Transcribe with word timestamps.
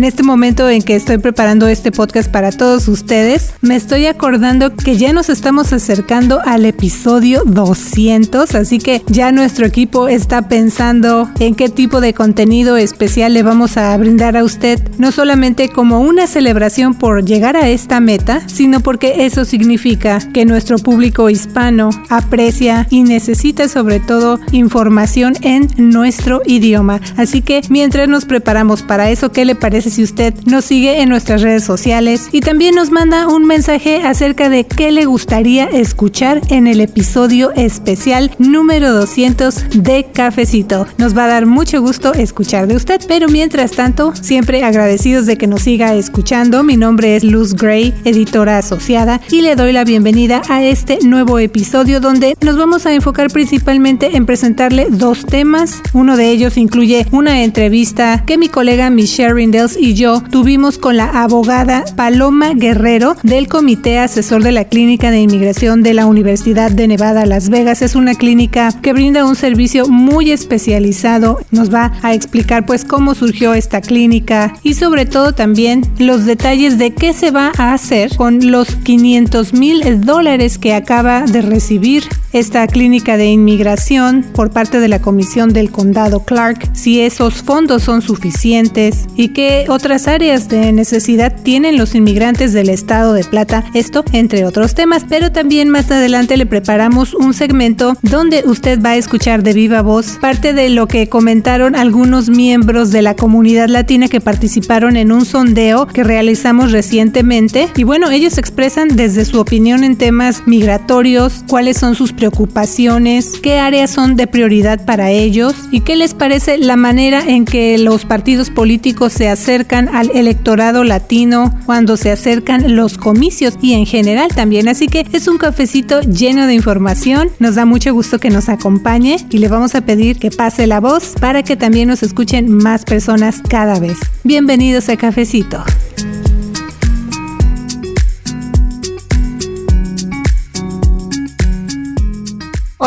en 0.00 0.04
este 0.04 0.22
momento 0.22 0.66
en 0.70 0.80
que 0.80 0.96
estoy 0.96 1.18
preparando 1.18 1.68
este 1.68 1.92
podcast 1.92 2.30
para 2.30 2.52
todos 2.52 2.88
ustedes, 2.88 3.52
me 3.60 3.76
estoy 3.76 4.06
acordando 4.06 4.74
que 4.74 4.96
ya 4.96 5.12
nos 5.12 5.28
estamos 5.28 5.74
acercando 5.74 6.40
al 6.42 6.64
episodio 6.64 7.42
200, 7.44 8.54
así 8.54 8.78
que 8.78 9.02
ya 9.08 9.30
nuestro 9.30 9.66
equipo 9.66 10.08
está 10.08 10.48
pensando 10.48 11.28
en 11.38 11.54
qué 11.54 11.68
tipo 11.68 12.00
de 12.00 12.14
contenido 12.14 12.78
especial 12.78 13.34
le 13.34 13.42
vamos 13.42 13.76
a 13.76 13.94
brindar 13.98 14.38
a 14.38 14.44
usted, 14.44 14.80
no 14.96 15.12
solamente 15.12 15.68
como 15.68 16.00
una 16.00 16.26
celebración 16.26 16.94
por 16.94 17.22
llegar 17.22 17.58
a 17.58 17.68
esta 17.68 18.00
meta, 18.00 18.40
sino 18.48 18.80
porque 18.80 19.26
eso 19.26 19.44
significa 19.44 20.18
que 20.32 20.46
nuestro 20.46 20.78
público 20.78 21.28
hispano 21.28 21.90
aprecia 22.08 22.86
y 22.88 23.02
necesita 23.02 23.68
sobre 23.68 24.00
todo 24.00 24.40
información 24.50 25.34
en 25.42 25.68
nuestro 25.76 26.40
idioma. 26.46 27.02
Así 27.18 27.42
que 27.42 27.60
mientras 27.68 28.08
nos 28.08 28.24
preparamos 28.24 28.80
para 28.80 29.10
eso, 29.10 29.30
¿qué 29.30 29.44
le 29.44 29.54
parece 29.54 29.89
si 29.90 30.02
usted 30.02 30.34
nos 30.46 30.64
sigue 30.64 31.02
en 31.02 31.08
nuestras 31.08 31.42
redes 31.42 31.64
sociales 31.64 32.28
y 32.32 32.40
también 32.40 32.74
nos 32.74 32.90
manda 32.90 33.28
un 33.28 33.44
mensaje 33.44 34.02
acerca 34.02 34.48
de 34.48 34.64
qué 34.64 34.92
le 34.92 35.04
gustaría 35.04 35.64
escuchar 35.66 36.40
en 36.48 36.66
el 36.66 36.80
episodio 36.80 37.52
especial 37.52 38.30
número 38.38 38.92
200 38.92 39.82
de 39.82 40.06
Cafecito? 40.12 40.86
Nos 40.98 41.16
va 41.16 41.24
a 41.24 41.28
dar 41.28 41.46
mucho 41.46 41.80
gusto 41.80 42.14
escuchar 42.14 42.66
de 42.66 42.76
usted, 42.76 43.00
pero 43.08 43.28
mientras 43.28 43.72
tanto, 43.72 44.12
siempre 44.20 44.62
agradecidos 44.64 45.26
de 45.26 45.36
que 45.36 45.46
nos 45.46 45.62
siga 45.62 45.94
escuchando. 45.94 46.62
Mi 46.62 46.76
nombre 46.76 47.16
es 47.16 47.24
Luz 47.24 47.54
Gray, 47.54 47.94
editora 48.04 48.58
asociada, 48.58 49.20
y 49.30 49.42
le 49.42 49.56
doy 49.56 49.72
la 49.72 49.84
bienvenida 49.84 50.42
a 50.48 50.62
este 50.62 50.98
nuevo 51.02 51.38
episodio 51.38 52.00
donde 52.00 52.36
nos 52.40 52.56
vamos 52.56 52.86
a 52.86 52.94
enfocar 52.94 53.30
principalmente 53.30 54.16
en 54.16 54.26
presentarle 54.26 54.86
dos 54.90 55.26
temas. 55.26 55.82
Uno 55.92 56.16
de 56.16 56.30
ellos 56.30 56.56
incluye 56.56 57.06
una 57.10 57.42
entrevista 57.42 58.24
que 58.26 58.38
mi 58.38 58.48
colega 58.48 58.90
Michelle 58.90 59.34
Rindels 59.34 59.76
y 59.80 59.94
yo 59.94 60.22
tuvimos 60.22 60.76
con 60.76 60.98
la 60.98 61.06
abogada 61.22 61.84
Paloma 61.96 62.52
Guerrero 62.52 63.16
del 63.22 63.48
Comité 63.48 63.98
Asesor 63.98 64.42
de 64.42 64.52
la 64.52 64.66
Clínica 64.66 65.10
de 65.10 65.20
Inmigración 65.20 65.82
de 65.82 65.94
la 65.94 66.04
Universidad 66.04 66.70
de 66.70 66.86
Nevada, 66.86 67.24
Las 67.24 67.48
Vegas. 67.48 67.80
Es 67.80 67.94
una 67.94 68.14
clínica 68.14 68.72
que 68.82 68.92
brinda 68.92 69.24
un 69.24 69.36
servicio 69.36 69.88
muy 69.88 70.32
especializado. 70.32 71.38
Nos 71.50 71.72
va 71.72 71.92
a 72.02 72.12
explicar 72.12 72.66
pues 72.66 72.84
cómo 72.84 73.14
surgió 73.14 73.54
esta 73.54 73.80
clínica 73.80 74.52
y 74.62 74.74
sobre 74.74 75.06
todo 75.06 75.32
también 75.32 75.82
los 75.98 76.26
detalles 76.26 76.76
de 76.76 76.92
qué 76.92 77.14
se 77.14 77.30
va 77.30 77.52
a 77.56 77.72
hacer 77.72 78.14
con 78.16 78.50
los 78.50 78.76
500 78.76 79.54
mil 79.54 80.02
dólares 80.02 80.58
que 80.58 80.74
acaba 80.74 81.22
de 81.22 81.40
recibir 81.40 82.04
esta 82.32 82.66
clínica 82.66 83.16
de 83.16 83.26
inmigración 83.26 84.24
por 84.34 84.50
parte 84.50 84.78
de 84.78 84.88
la 84.88 85.00
Comisión 85.00 85.52
del 85.52 85.70
Condado 85.70 86.20
Clark, 86.24 86.70
si 86.74 87.00
esos 87.00 87.42
fondos 87.42 87.82
son 87.82 88.02
suficientes 88.02 89.06
y 89.16 89.28
qué 89.28 89.66
otras 89.70 90.08
áreas 90.08 90.48
de 90.48 90.72
necesidad 90.72 91.32
tienen 91.42 91.78
los 91.78 91.94
inmigrantes 91.94 92.52
del 92.52 92.68
estado 92.68 93.12
de 93.12 93.22
Plata, 93.22 93.64
esto 93.72 94.04
entre 94.12 94.44
otros 94.44 94.74
temas, 94.74 95.04
pero 95.08 95.30
también 95.30 95.68
más 95.68 95.90
adelante 95.92 96.36
le 96.36 96.44
preparamos 96.44 97.14
un 97.14 97.34
segmento 97.34 97.96
donde 98.02 98.42
usted 98.46 98.82
va 98.82 98.90
a 98.90 98.96
escuchar 98.96 99.44
de 99.44 99.52
viva 99.52 99.82
voz 99.82 100.18
parte 100.20 100.52
de 100.54 100.70
lo 100.70 100.88
que 100.88 101.08
comentaron 101.08 101.76
algunos 101.76 102.28
miembros 102.28 102.90
de 102.90 103.02
la 103.02 103.14
comunidad 103.14 103.68
latina 103.68 104.08
que 104.08 104.20
participaron 104.20 104.96
en 104.96 105.12
un 105.12 105.24
sondeo 105.24 105.86
que 105.86 106.02
realizamos 106.02 106.72
recientemente. 106.72 107.68
Y 107.76 107.84
bueno, 107.84 108.10
ellos 108.10 108.38
expresan 108.38 108.96
desde 108.96 109.24
su 109.24 109.38
opinión 109.38 109.84
en 109.84 109.96
temas 109.96 110.42
migratorios, 110.46 111.44
cuáles 111.46 111.76
son 111.76 111.94
sus 111.94 112.12
preocupaciones, 112.12 113.34
qué 113.40 113.58
áreas 113.58 113.90
son 113.90 114.16
de 114.16 114.26
prioridad 114.26 114.84
para 114.84 115.10
ellos 115.10 115.54
y 115.70 115.80
qué 115.80 115.94
les 115.94 116.14
parece 116.14 116.58
la 116.58 116.76
manera 116.76 117.22
en 117.24 117.44
que 117.44 117.78
los 117.78 118.04
partidos 118.04 118.50
políticos 118.50 119.12
se 119.12 119.28
acercan 119.28 119.59
al 119.92 120.10
electorado 120.14 120.84
latino 120.84 121.54
cuando 121.66 121.96
se 121.96 122.10
acercan 122.10 122.76
los 122.76 122.98
comicios 122.98 123.54
y 123.60 123.74
en 123.74 123.86
general 123.86 124.30
también. 124.34 124.68
Así 124.68 124.88
que 124.88 125.06
es 125.12 125.28
un 125.28 125.38
cafecito 125.38 126.00
lleno 126.00 126.46
de 126.46 126.54
información. 126.54 127.30
Nos 127.38 127.54
da 127.54 127.64
mucho 127.64 127.92
gusto 127.92 128.18
que 128.18 128.30
nos 128.30 128.48
acompañe 128.48 129.16
y 129.30 129.38
le 129.38 129.48
vamos 129.48 129.74
a 129.74 129.82
pedir 129.82 130.18
que 130.18 130.30
pase 130.30 130.66
la 130.66 130.80
voz 130.80 131.14
para 131.20 131.42
que 131.42 131.56
también 131.56 131.88
nos 131.88 132.02
escuchen 132.02 132.50
más 132.56 132.84
personas 132.84 133.42
cada 133.48 133.78
vez. 133.78 133.98
Bienvenidos 134.24 134.88
a 134.88 134.96
Cafecito. 134.96 135.62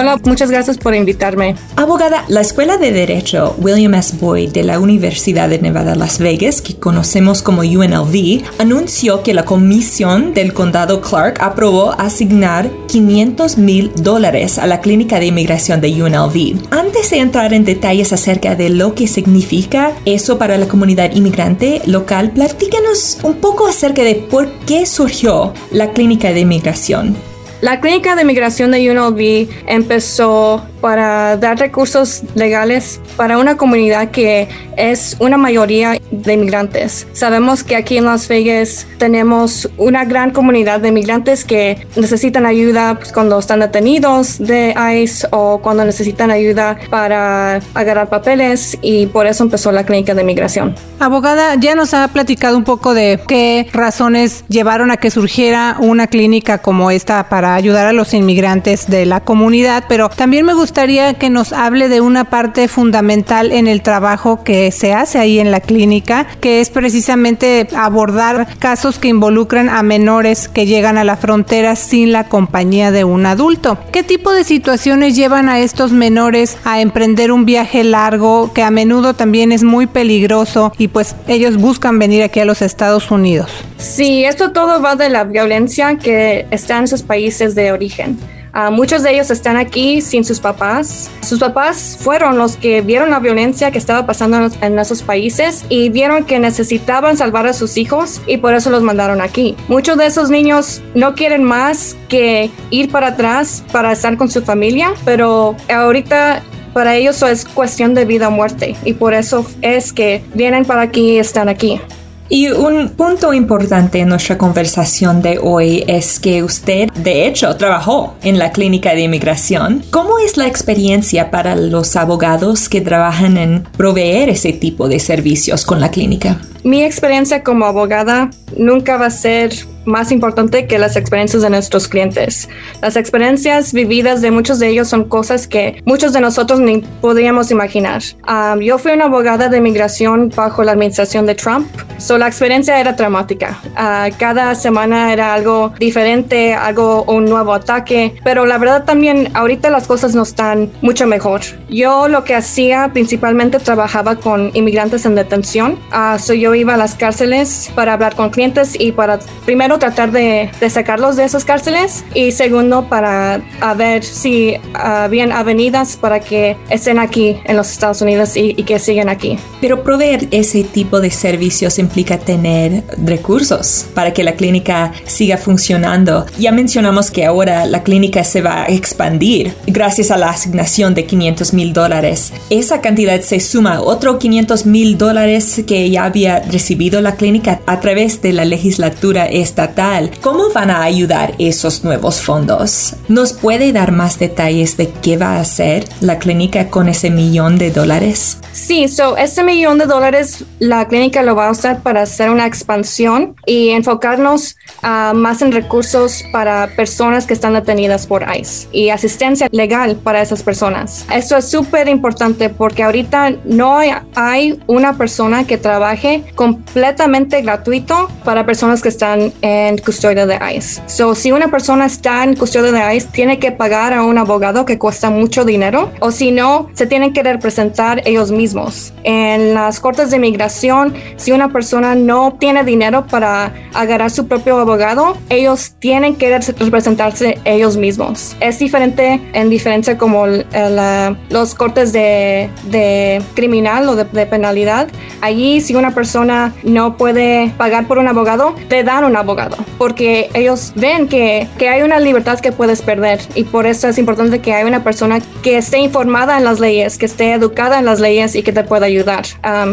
Hola, 0.03 0.19
muchas 0.25 0.52
gracias 0.52 0.78
por 0.78 0.94
invitarme. 0.94 1.56
Abogada, 1.78 2.25
la 2.28 2.41
Escuela 2.41 2.75
de 2.75 2.91
Derecho 2.91 3.56
William 3.58 3.94
S. 3.94 4.18
Boyd 4.19 4.52
de 4.52 4.64
la 4.64 4.78
Universidad 4.78 5.47
de 5.47 5.59
Nevada, 5.59 5.96
Las 5.96 6.19
Vegas, 6.19 6.62
que 6.62 6.75
conocemos 6.75 7.41
como 7.41 7.62
UNLV, 7.62 8.44
anunció 8.59 9.24
que 9.24 9.34
la 9.34 9.46
Comisión 9.46 10.34
del 10.34 10.52
Condado 10.52 11.00
Clark 11.00 11.38
aprobó 11.40 11.94
asignar 11.97 12.69
500 12.90 13.58
mil 13.58 13.94
dólares 13.96 14.59
a 14.59 14.68
la 14.68 14.81
Clínica 14.81 15.22
de 15.22 15.28
Inmigración 15.28 15.80
de 15.80 16.03
UNLV. 16.03 16.68
Antes 16.72 17.09
de 17.12 17.19
entrar 17.19 17.53
en 17.53 17.63
detalles 17.63 18.12
acerca 18.12 18.56
de 18.56 18.72
lo 18.72 18.96
que 18.96 19.08
significa 19.08 19.94
eso 20.03 20.38
para 20.38 20.58
la 20.58 20.68
comunidad 20.68 21.13
inmigrante 21.13 21.81
local, 21.86 22.31
platícanos 22.31 23.19
un 23.24 23.36
poco 23.36 23.68
acerca 23.68 24.03
de 24.03 24.16
por 24.16 24.52
qué 24.66 24.86
surgió 24.86 25.53
la 25.72 25.92
Clínica 25.92 26.34
de 26.34 26.42
Inmigración. 26.42 27.33
La 27.63 27.79
clínica 27.79 28.18
de 28.18 28.25
migración 28.25 28.72
de 28.72 28.91
UNLV 28.91 29.47
empezó 29.68 30.66
para 30.81 31.38
dar 31.38 31.57
recursos 31.57 32.24
legales 32.35 33.00
para 33.16 33.38
una 33.38 33.56
comunidad 33.56 34.12
que 34.12 34.50
es 34.75 35.16
una 35.22 35.38
mayoría 35.38 35.97
de 36.22 36.34
inmigrantes. 36.34 37.07
Sabemos 37.13 37.63
que 37.63 37.75
aquí 37.75 37.97
en 37.97 38.06
Las 38.06 38.28
Vegas 38.28 38.88
tenemos 38.97 39.69
una 39.78 40.06
gran 40.06 40.31
comunidad 40.31 40.79
de 40.79 40.90
inmigrantes 40.90 41.44
que 41.44 41.88
necesitan 41.96 42.46
ayuda 42.46 42.96
pues, 42.96 43.12
cuando 43.12 43.40
están 43.40 43.59
detenidos 43.59 44.40
de 44.40 44.75
ICE 44.96 45.28
o 45.31 45.59
cuando 45.62 45.84
necesitan 45.85 46.31
ayuda 46.31 46.78
para 46.90 47.59
agarrar 47.74 48.09
papeles 48.09 48.78
y 48.81 49.07
por 49.07 49.28
eso 49.28 49.44
empezó 49.44 49.72
la 49.72 49.84
clínica 49.85 50.13
de 50.13 50.24
migración. 50.24 50.75
Abogada, 51.00 51.56
ya 51.56 51.75
nos 51.75 51.94
ha 51.94 52.07
platicado 52.07 52.57
un 52.57 52.63
poco 52.63 52.94
de 52.94 53.19
qué 53.28 53.68
razones 53.74 54.45
llevaron 54.47 54.91
a 54.91 54.97
que 54.97 55.12
surgiera 55.12 55.75
una 55.80 56.07
clínica 56.07 56.59
como 56.59 56.91
esta 56.91 57.28
para 57.30 57.56
ayudar 57.56 57.88
a 57.88 57.94
los 57.94 58.13
inmigrantes 58.13 58.88
de 58.88 59.06
la 59.06 59.22
comunidad, 59.22 59.85
pero 59.90 60.09
también 60.09 60.45
me 60.45 60.53
gustaría 60.53 61.16
que 61.16 61.30
nos 61.30 61.51
hable 61.53 61.90
de 61.90 62.01
una 62.01 62.25
parte 62.25 62.68
fundamental 62.68 63.51
en 63.51 63.68
el 63.68 63.81
trabajo 63.81 64.44
que 64.44 64.72
se 64.72 64.94
hace 64.94 65.19
ahí 65.19 65.40
en 65.40 65.51
la 65.51 65.59
clínica, 65.59 66.03
que 66.40 66.62
es 66.62 66.69
precisamente 66.69 67.68
abordar 67.75 68.47
casos 68.59 69.00
que 69.00 69.08
involucran 69.08 69.69
a 69.69 69.84
menores 69.84 70.47
que 70.47 70.66
llegan 70.66 70.97
a 70.97 71.03
la 71.03 71.18
frontera 71.18 71.75
sin 71.75 72.12
la 72.12 72.28
compañía 72.28 72.91
de 72.91 73.03
un 73.03 73.25
adulto. 73.25 73.78
¿Qué 73.91 74.03
tipo 74.03 74.31
de 74.31 74.44
situaciones 74.44 75.16
llevan 75.16 75.50
a 75.50 75.59
estos 75.59 75.92
menores 75.92 76.58
a 76.63 76.81
emprender 76.81 77.31
un 77.31 77.46
viaje 77.46 77.84
largo 77.84 78.52
que 78.53 78.63
a 78.63 78.72
menudo 78.72 79.13
también 79.13 79.52
es 79.52 79.63
muy 79.63 79.88
peligroso 79.88 80.74
y 80.78 80.88
pues 80.90 81.16
ellos 81.28 81.58
buscan 81.58 82.00
venir 82.00 82.24
aquí 82.24 82.40
a 82.40 82.46
los 82.46 82.62
Estados 82.62 83.12
Unidos? 83.12 83.50
Sí, 83.78 84.25
esto 84.25 84.52
todo 84.52 84.81
va 84.81 84.96
de 84.96 85.09
la 85.09 85.24
violencia 85.24 85.97
que 85.97 86.46
está 86.52 86.78
en 86.78 86.86
esos 86.86 87.03
países 87.03 87.56
de 87.56 87.72
origen. 87.72 88.18
Uh, 88.56 88.72
muchos 88.72 89.02
de 89.02 89.12
ellos 89.12 89.31
están 89.31 89.58
aquí 89.58 90.00
sin 90.00 90.24
sus 90.24 90.40
papás. 90.40 91.09
Sus 91.22 91.40
papás 91.40 91.97
fueron 92.00 92.38
los 92.38 92.56
que 92.56 92.81
vieron 92.81 93.09
la 93.09 93.19
violencia 93.19 93.72
que 93.72 93.80
estaba 93.80 94.06
pasando 94.06 94.47
en 94.62 94.78
esos 94.78 95.02
países 95.02 95.66
y 95.69 95.90
vieron 95.90 96.24
que 96.24 96.38
necesitaban 96.38 97.18
salvar 97.18 97.47
a 97.47 97.53
sus 97.53 97.78
hijos 97.78 98.22
y 98.28 98.38
por 98.38 98.53
eso 98.53 98.69
los 98.69 98.84
mandaron 98.84 99.22
aquí. 99.22 99.56
Muchos 99.68 99.97
de 99.97 100.06
esos 100.06 100.30
niños 100.30 100.83
no 100.94 101.16
quieren 101.16 101.44
más 101.44 101.98
que 102.10 102.51
ir 102.69 102.92
para 102.92 103.07
atrás 103.07 103.63
para 103.72 103.92
estar 103.92 104.18
con 104.18 104.30
su 104.30 104.44
familia, 104.44 104.94
pero 105.04 105.56
ahorita 105.68 106.44
para 106.74 106.95
ellos 106.95 107.24
es 107.24 107.45
cuestión 107.45 107.95
de 107.95 108.06
vida 108.06 108.28
o 108.28 108.31
muerte 108.31 108.75
y 108.86 108.94
por 108.94 109.16
eso 109.16 109.48
es 109.63 109.94
que 109.94 110.24
vienen 110.36 110.66
para 110.66 110.83
aquí 110.83 111.13
y 111.13 111.18
están 111.18 111.50
aquí. 111.50 111.81
Y 112.30 112.50
un 112.50 112.90
punto 112.90 113.34
importante 113.34 114.00
en 114.00 114.10
nuestra 114.10 114.38
conversación 114.38 115.22
de 115.22 115.40
hoy 115.40 115.84
es 115.88 116.20
que 116.20 116.42
usted, 116.44 116.90
de 116.92 117.28
hecho, 117.28 117.56
trabajó 117.58 118.16
en 118.24 118.40
la 118.40 118.52
clínica 118.52 118.96
de 118.96 119.02
inmigración. 119.02 119.84
¿Cómo 119.92 120.20
es 120.20 120.38
la 120.38 120.48
experiencia 120.48 121.30
para 121.31 121.56
los 121.56 121.96
abogados 121.96 122.70
que 122.70 122.81
trabajan 122.81 123.38
en 123.38 123.64
proveer 123.78 124.30
ese 124.30 124.54
tipo 124.54 124.88
de 124.88 125.00
servicios 125.00 125.66
con 125.66 125.80
la 125.80 125.92
clínica? 125.92 126.40
Mi 126.64 126.84
experiencia 126.84 127.44
como 127.44 127.66
abogada 127.66 128.30
nunca 128.58 128.98
va 128.98 129.08
a 129.08 129.12
ser 129.12 129.54
más 129.85 130.12
importante 130.12 130.68
que 130.68 130.80
las 130.80 130.95
experiencias 130.95 131.41
de 131.41 131.50
nuestros 131.50 131.88
clientes. 131.88 132.50
Las 132.81 132.95
experiencias 132.95 133.74
vividas 133.74 134.21
de 134.21 134.31
muchos 134.31 134.59
de 134.59 134.69
ellos 134.69 134.88
son 134.88 135.06
cosas 135.06 135.47
que 135.47 135.81
muchos 135.85 136.13
de 136.13 136.21
nosotros 136.21 136.59
ni 136.59 136.80
podríamos 137.01 137.51
imaginar. 137.51 138.01
Um, 138.27 138.59
yo 138.59 138.77
fui 138.77 138.91
una 138.91 139.06
abogada 139.06 139.50
de 139.50 139.57
inmigración 139.57 140.31
bajo 140.35 140.63
la 140.63 140.71
administración 140.71 141.25
de 141.25 141.35
Trump, 141.35 141.68
so 141.97 142.18
la 142.18 142.27
experiencia 142.27 142.80
era 142.80 142.94
dramática. 142.94 143.59
Uh, 143.71 144.13
cada 144.18 144.56
semana 144.56 145.13
era 145.13 145.33
algo 145.33 145.74
diferente, 145.80 146.53
algo, 146.53 147.03
un 147.03 147.25
nuevo 147.25 147.53
ataque, 147.53 148.15
pero 148.24 148.45
la 148.45 148.57
verdad 148.57 148.85
también 148.85 149.30
ahorita 149.33 149.69
las 149.69 149.88
cosas 149.88 150.15
no 150.15 150.24
están 150.24 150.71
mucho 150.81 151.07
mejor. 151.07 151.41
Yo 151.69 152.07
lo 152.07 152.24
que 152.24 152.35
hacía 152.35 152.91
principalmente 152.94 153.59
trabajaba 153.59 154.15
con 154.15 154.51
inmigrantes 154.53 155.06
en 155.06 155.15
detención, 155.15 155.80
uh, 155.91 156.18
so 156.19 156.33
yo 156.33 156.56
iba 156.56 156.75
a 156.75 156.77
las 156.77 156.95
cárceles 156.95 157.71
para 157.75 157.94
hablar 157.94 158.15
con 158.15 158.30
clientes 158.30 158.80
y 158.80 158.91
para 158.91 159.19
primero 159.45 159.73
tratar 159.80 160.12
de, 160.12 160.50
de 160.60 160.70
sacarlos 160.70 161.16
de 161.16 161.25
esas 161.25 161.46
cárceles 161.46 162.04
y 162.14 162.31
segundo 162.31 162.90
para 162.90 163.42
a 163.62 163.74
ver 163.74 164.04
si 164.04 164.56
habían 164.74 165.31
avenidas 165.31 165.98
para 165.98 166.20
que 166.20 166.58
estén 166.70 167.00
aquí 167.00 167.38
en 167.46 167.56
los 167.56 167.72
Estados 167.72 168.02
Unidos 168.02 168.36
y, 168.36 168.54
y 168.58 168.64
que 168.64 168.80
sigan 168.80 169.10
aquí. 169.10 169.38
Pero 169.62 169.84
proveer 169.84 170.28
ese 170.31 170.64
tipo 170.64 171.00
de 171.00 171.12
servicios 171.12 171.80
implica 171.80 172.18
tener 172.18 172.84
recursos 172.98 173.86
para 173.94 174.14
que 174.14 174.24
la 174.24 174.34
clínica 174.34 174.92
siga 175.06 175.38
funcionando. 175.38 176.26
Ya 176.38 176.52
mencionamos 176.52 177.12
que 177.12 177.26
ahora 177.26 177.66
la 177.66 177.84
clínica 177.84 178.24
se 178.24 178.42
va 178.42 178.64
a 178.64 178.68
expandir 178.68 179.54
gracias 179.68 180.12
a 180.12 180.18
la 180.18 180.30
asignación 180.30 180.94
de 180.94 181.06
500 181.06 181.54
mil 181.54 181.74
dólares. 181.74 182.34
Esa 182.50 182.81
cantidad 182.81 183.19
se 183.22 183.40
suma 183.40 183.76
a 183.76 183.81
otros 183.81 184.18
500 184.18 184.66
mil 184.66 184.98
dólares 184.98 185.64
que 185.66 185.90
ya 185.90 186.06
había 186.06 186.40
recibido 186.40 187.02
la 187.02 187.16
clínica 187.16 187.62
a 187.66 187.80
través 187.80 188.22
de 188.22 188.34
la 188.34 188.46
legislatura 188.46 189.26
estatal. 189.63 190.12
¿Cómo 190.21 190.51
van 190.54 190.69
a 190.69 190.83
ayudar 190.83 191.33
esos 191.39 191.83
nuevos 191.83 192.21
fondos? 192.21 192.95
¿Nos 193.07 193.33
puede 193.33 193.71
dar 193.71 193.92
más 193.92 194.19
detalles 194.19 194.77
de 194.77 194.89
qué 194.89 195.18
va 195.18 195.38
a 195.38 195.39
hacer 195.39 195.86
la 196.01 196.19
clínica 196.19 196.69
con 196.69 196.89
ese 196.89 197.10
millón 197.10 197.57
de 197.57 197.71
dólares? 197.71 198.38
Sí, 198.51 198.88
so 198.88 199.18
ese 199.18 199.44
millón 199.44 199.77
de 199.77 199.86
dólares 199.86 200.44
la 200.60 200.88
clínica 200.88 201.24
lo 201.24 201.36
va 201.36 201.48
a 201.48 201.51
usar 201.51 201.81
para 201.81 202.01
hacer 202.01 202.30
una 202.30 202.45
expansión 202.45 203.36
y 203.45 203.69
enfocarnos 203.69 204.56
uh, 204.83 205.15
más 205.15 205.42
en 205.42 205.51
recursos 205.51 206.24
para 206.31 206.68
personas 206.75 207.25
que 207.25 207.33
están 207.33 207.54
detenidas 207.54 208.06
por 208.06 208.24
ICE 208.24 208.68
y 208.71 208.89
asistencia 208.89 209.48
legal 209.51 209.95
para 209.95 210.21
esas 210.21 210.44
personas. 210.44 211.06
Esto 211.13 211.38
es 211.38 211.50
súper 211.50 211.88
importante 211.88 212.50
porque 212.50 212.83
ahorita 212.83 213.31
no 213.45 213.77
hay, 213.77 214.59
una 214.68 214.98
persona 214.98 215.45
que 215.45 215.57
trabaje 215.57 216.24
completamente 216.36 217.42
gratuito 217.42 218.09
para 218.24 218.45
personas 218.45 218.81
que 218.81 218.89
están 218.89 219.33
en 219.54 219.78
custodia 219.78 220.26
de 220.26 220.40
ICE. 220.56 220.82
So, 220.88 221.16
si 221.16 221.32
una 221.32 221.50
persona 221.50 221.86
está 221.86 222.24
en 222.24 222.36
custodia 222.36 222.72
de 222.72 222.96
ICE, 222.96 223.08
tiene 223.12 223.40
que 223.40 223.52
pagar 223.52 223.94
a 223.94 224.04
un 224.04 224.18
abogado 224.18 224.66
que 224.66 224.78
cuesta 224.78 225.10
mucho 225.10 225.46
dinero 225.46 225.92
o 226.00 226.12
si 226.12 226.32
no, 226.32 226.70
se 226.74 226.88
tienen 226.88 227.14
que 227.14 227.24
representar 227.24 228.02
ellos 228.06 228.32
mismos. 228.32 228.94
En 229.04 229.54
las 229.54 229.80
cortes 229.80 230.10
de 230.10 230.18
inmigración, 230.18 230.94
si 231.18 231.32
una 231.32 231.52
persona 231.52 231.96
no 231.96 232.34
tiene 232.40 232.64
dinero 232.64 233.06
para 233.08 233.54
agarrar 233.74 234.12
su 234.12 234.28
propio 234.28 234.58
abogado, 234.60 235.18
ellos 235.30 235.74
tienen 235.80 236.16
que 236.16 236.40
representarse 236.60 237.40
ellos 237.46 237.78
mismos. 237.78 238.36
Es 238.40 238.60
diferente 238.60 239.22
en 239.34 239.50
diferencia 239.50 239.98
como 239.98 240.28
la, 240.28 241.16
los 241.30 241.56
cortes 241.56 241.94
de, 241.94 242.50
de 242.66 243.22
criminal 243.34 243.90
o 243.90 243.96
de, 243.96 244.06
de 244.06 244.26
penalidad. 244.26 244.88
Allí, 245.22 245.62
si 245.62 245.76
una 245.76 245.92
persona 245.92 246.54
no 246.64 246.98
puede 246.98 247.54
pagar 247.58 247.88
por 247.88 247.98
un 247.98 248.08
abogado, 248.08 248.56
te 248.68 248.84
dan 248.84 249.04
un 249.06 249.16
abogado 249.16 249.43
porque 249.78 250.30
ellos 250.34 250.74
ven 250.75 251.07
que, 251.07 251.48
que 251.57 251.69
hay 251.69 251.81
una 251.81 252.00
libertad 252.00 252.40
que 252.40 252.51
puedes 252.51 252.81
perder 252.81 253.19
y 253.36 253.44
por 253.44 253.66
eso 253.66 253.88
es 253.88 253.98
importante 253.98 254.40
que 254.40 254.54
haya 254.54 254.68
una 254.68 254.84
persona 254.84 255.19
que 255.42 255.57
esté 255.57 255.80
informada 255.80 256.38
en 256.38 256.44
las 256.44 256.60
leyes, 256.60 256.98
que 256.98 257.06
esté 257.06 257.34
educada 257.34 257.80
en 257.80 257.86
las 257.86 258.00
leyes 258.00 258.36
y 258.36 258.44
que 258.44 258.54
te 258.54 258.63
pueda 258.63 258.86
ayudar. 258.86 259.25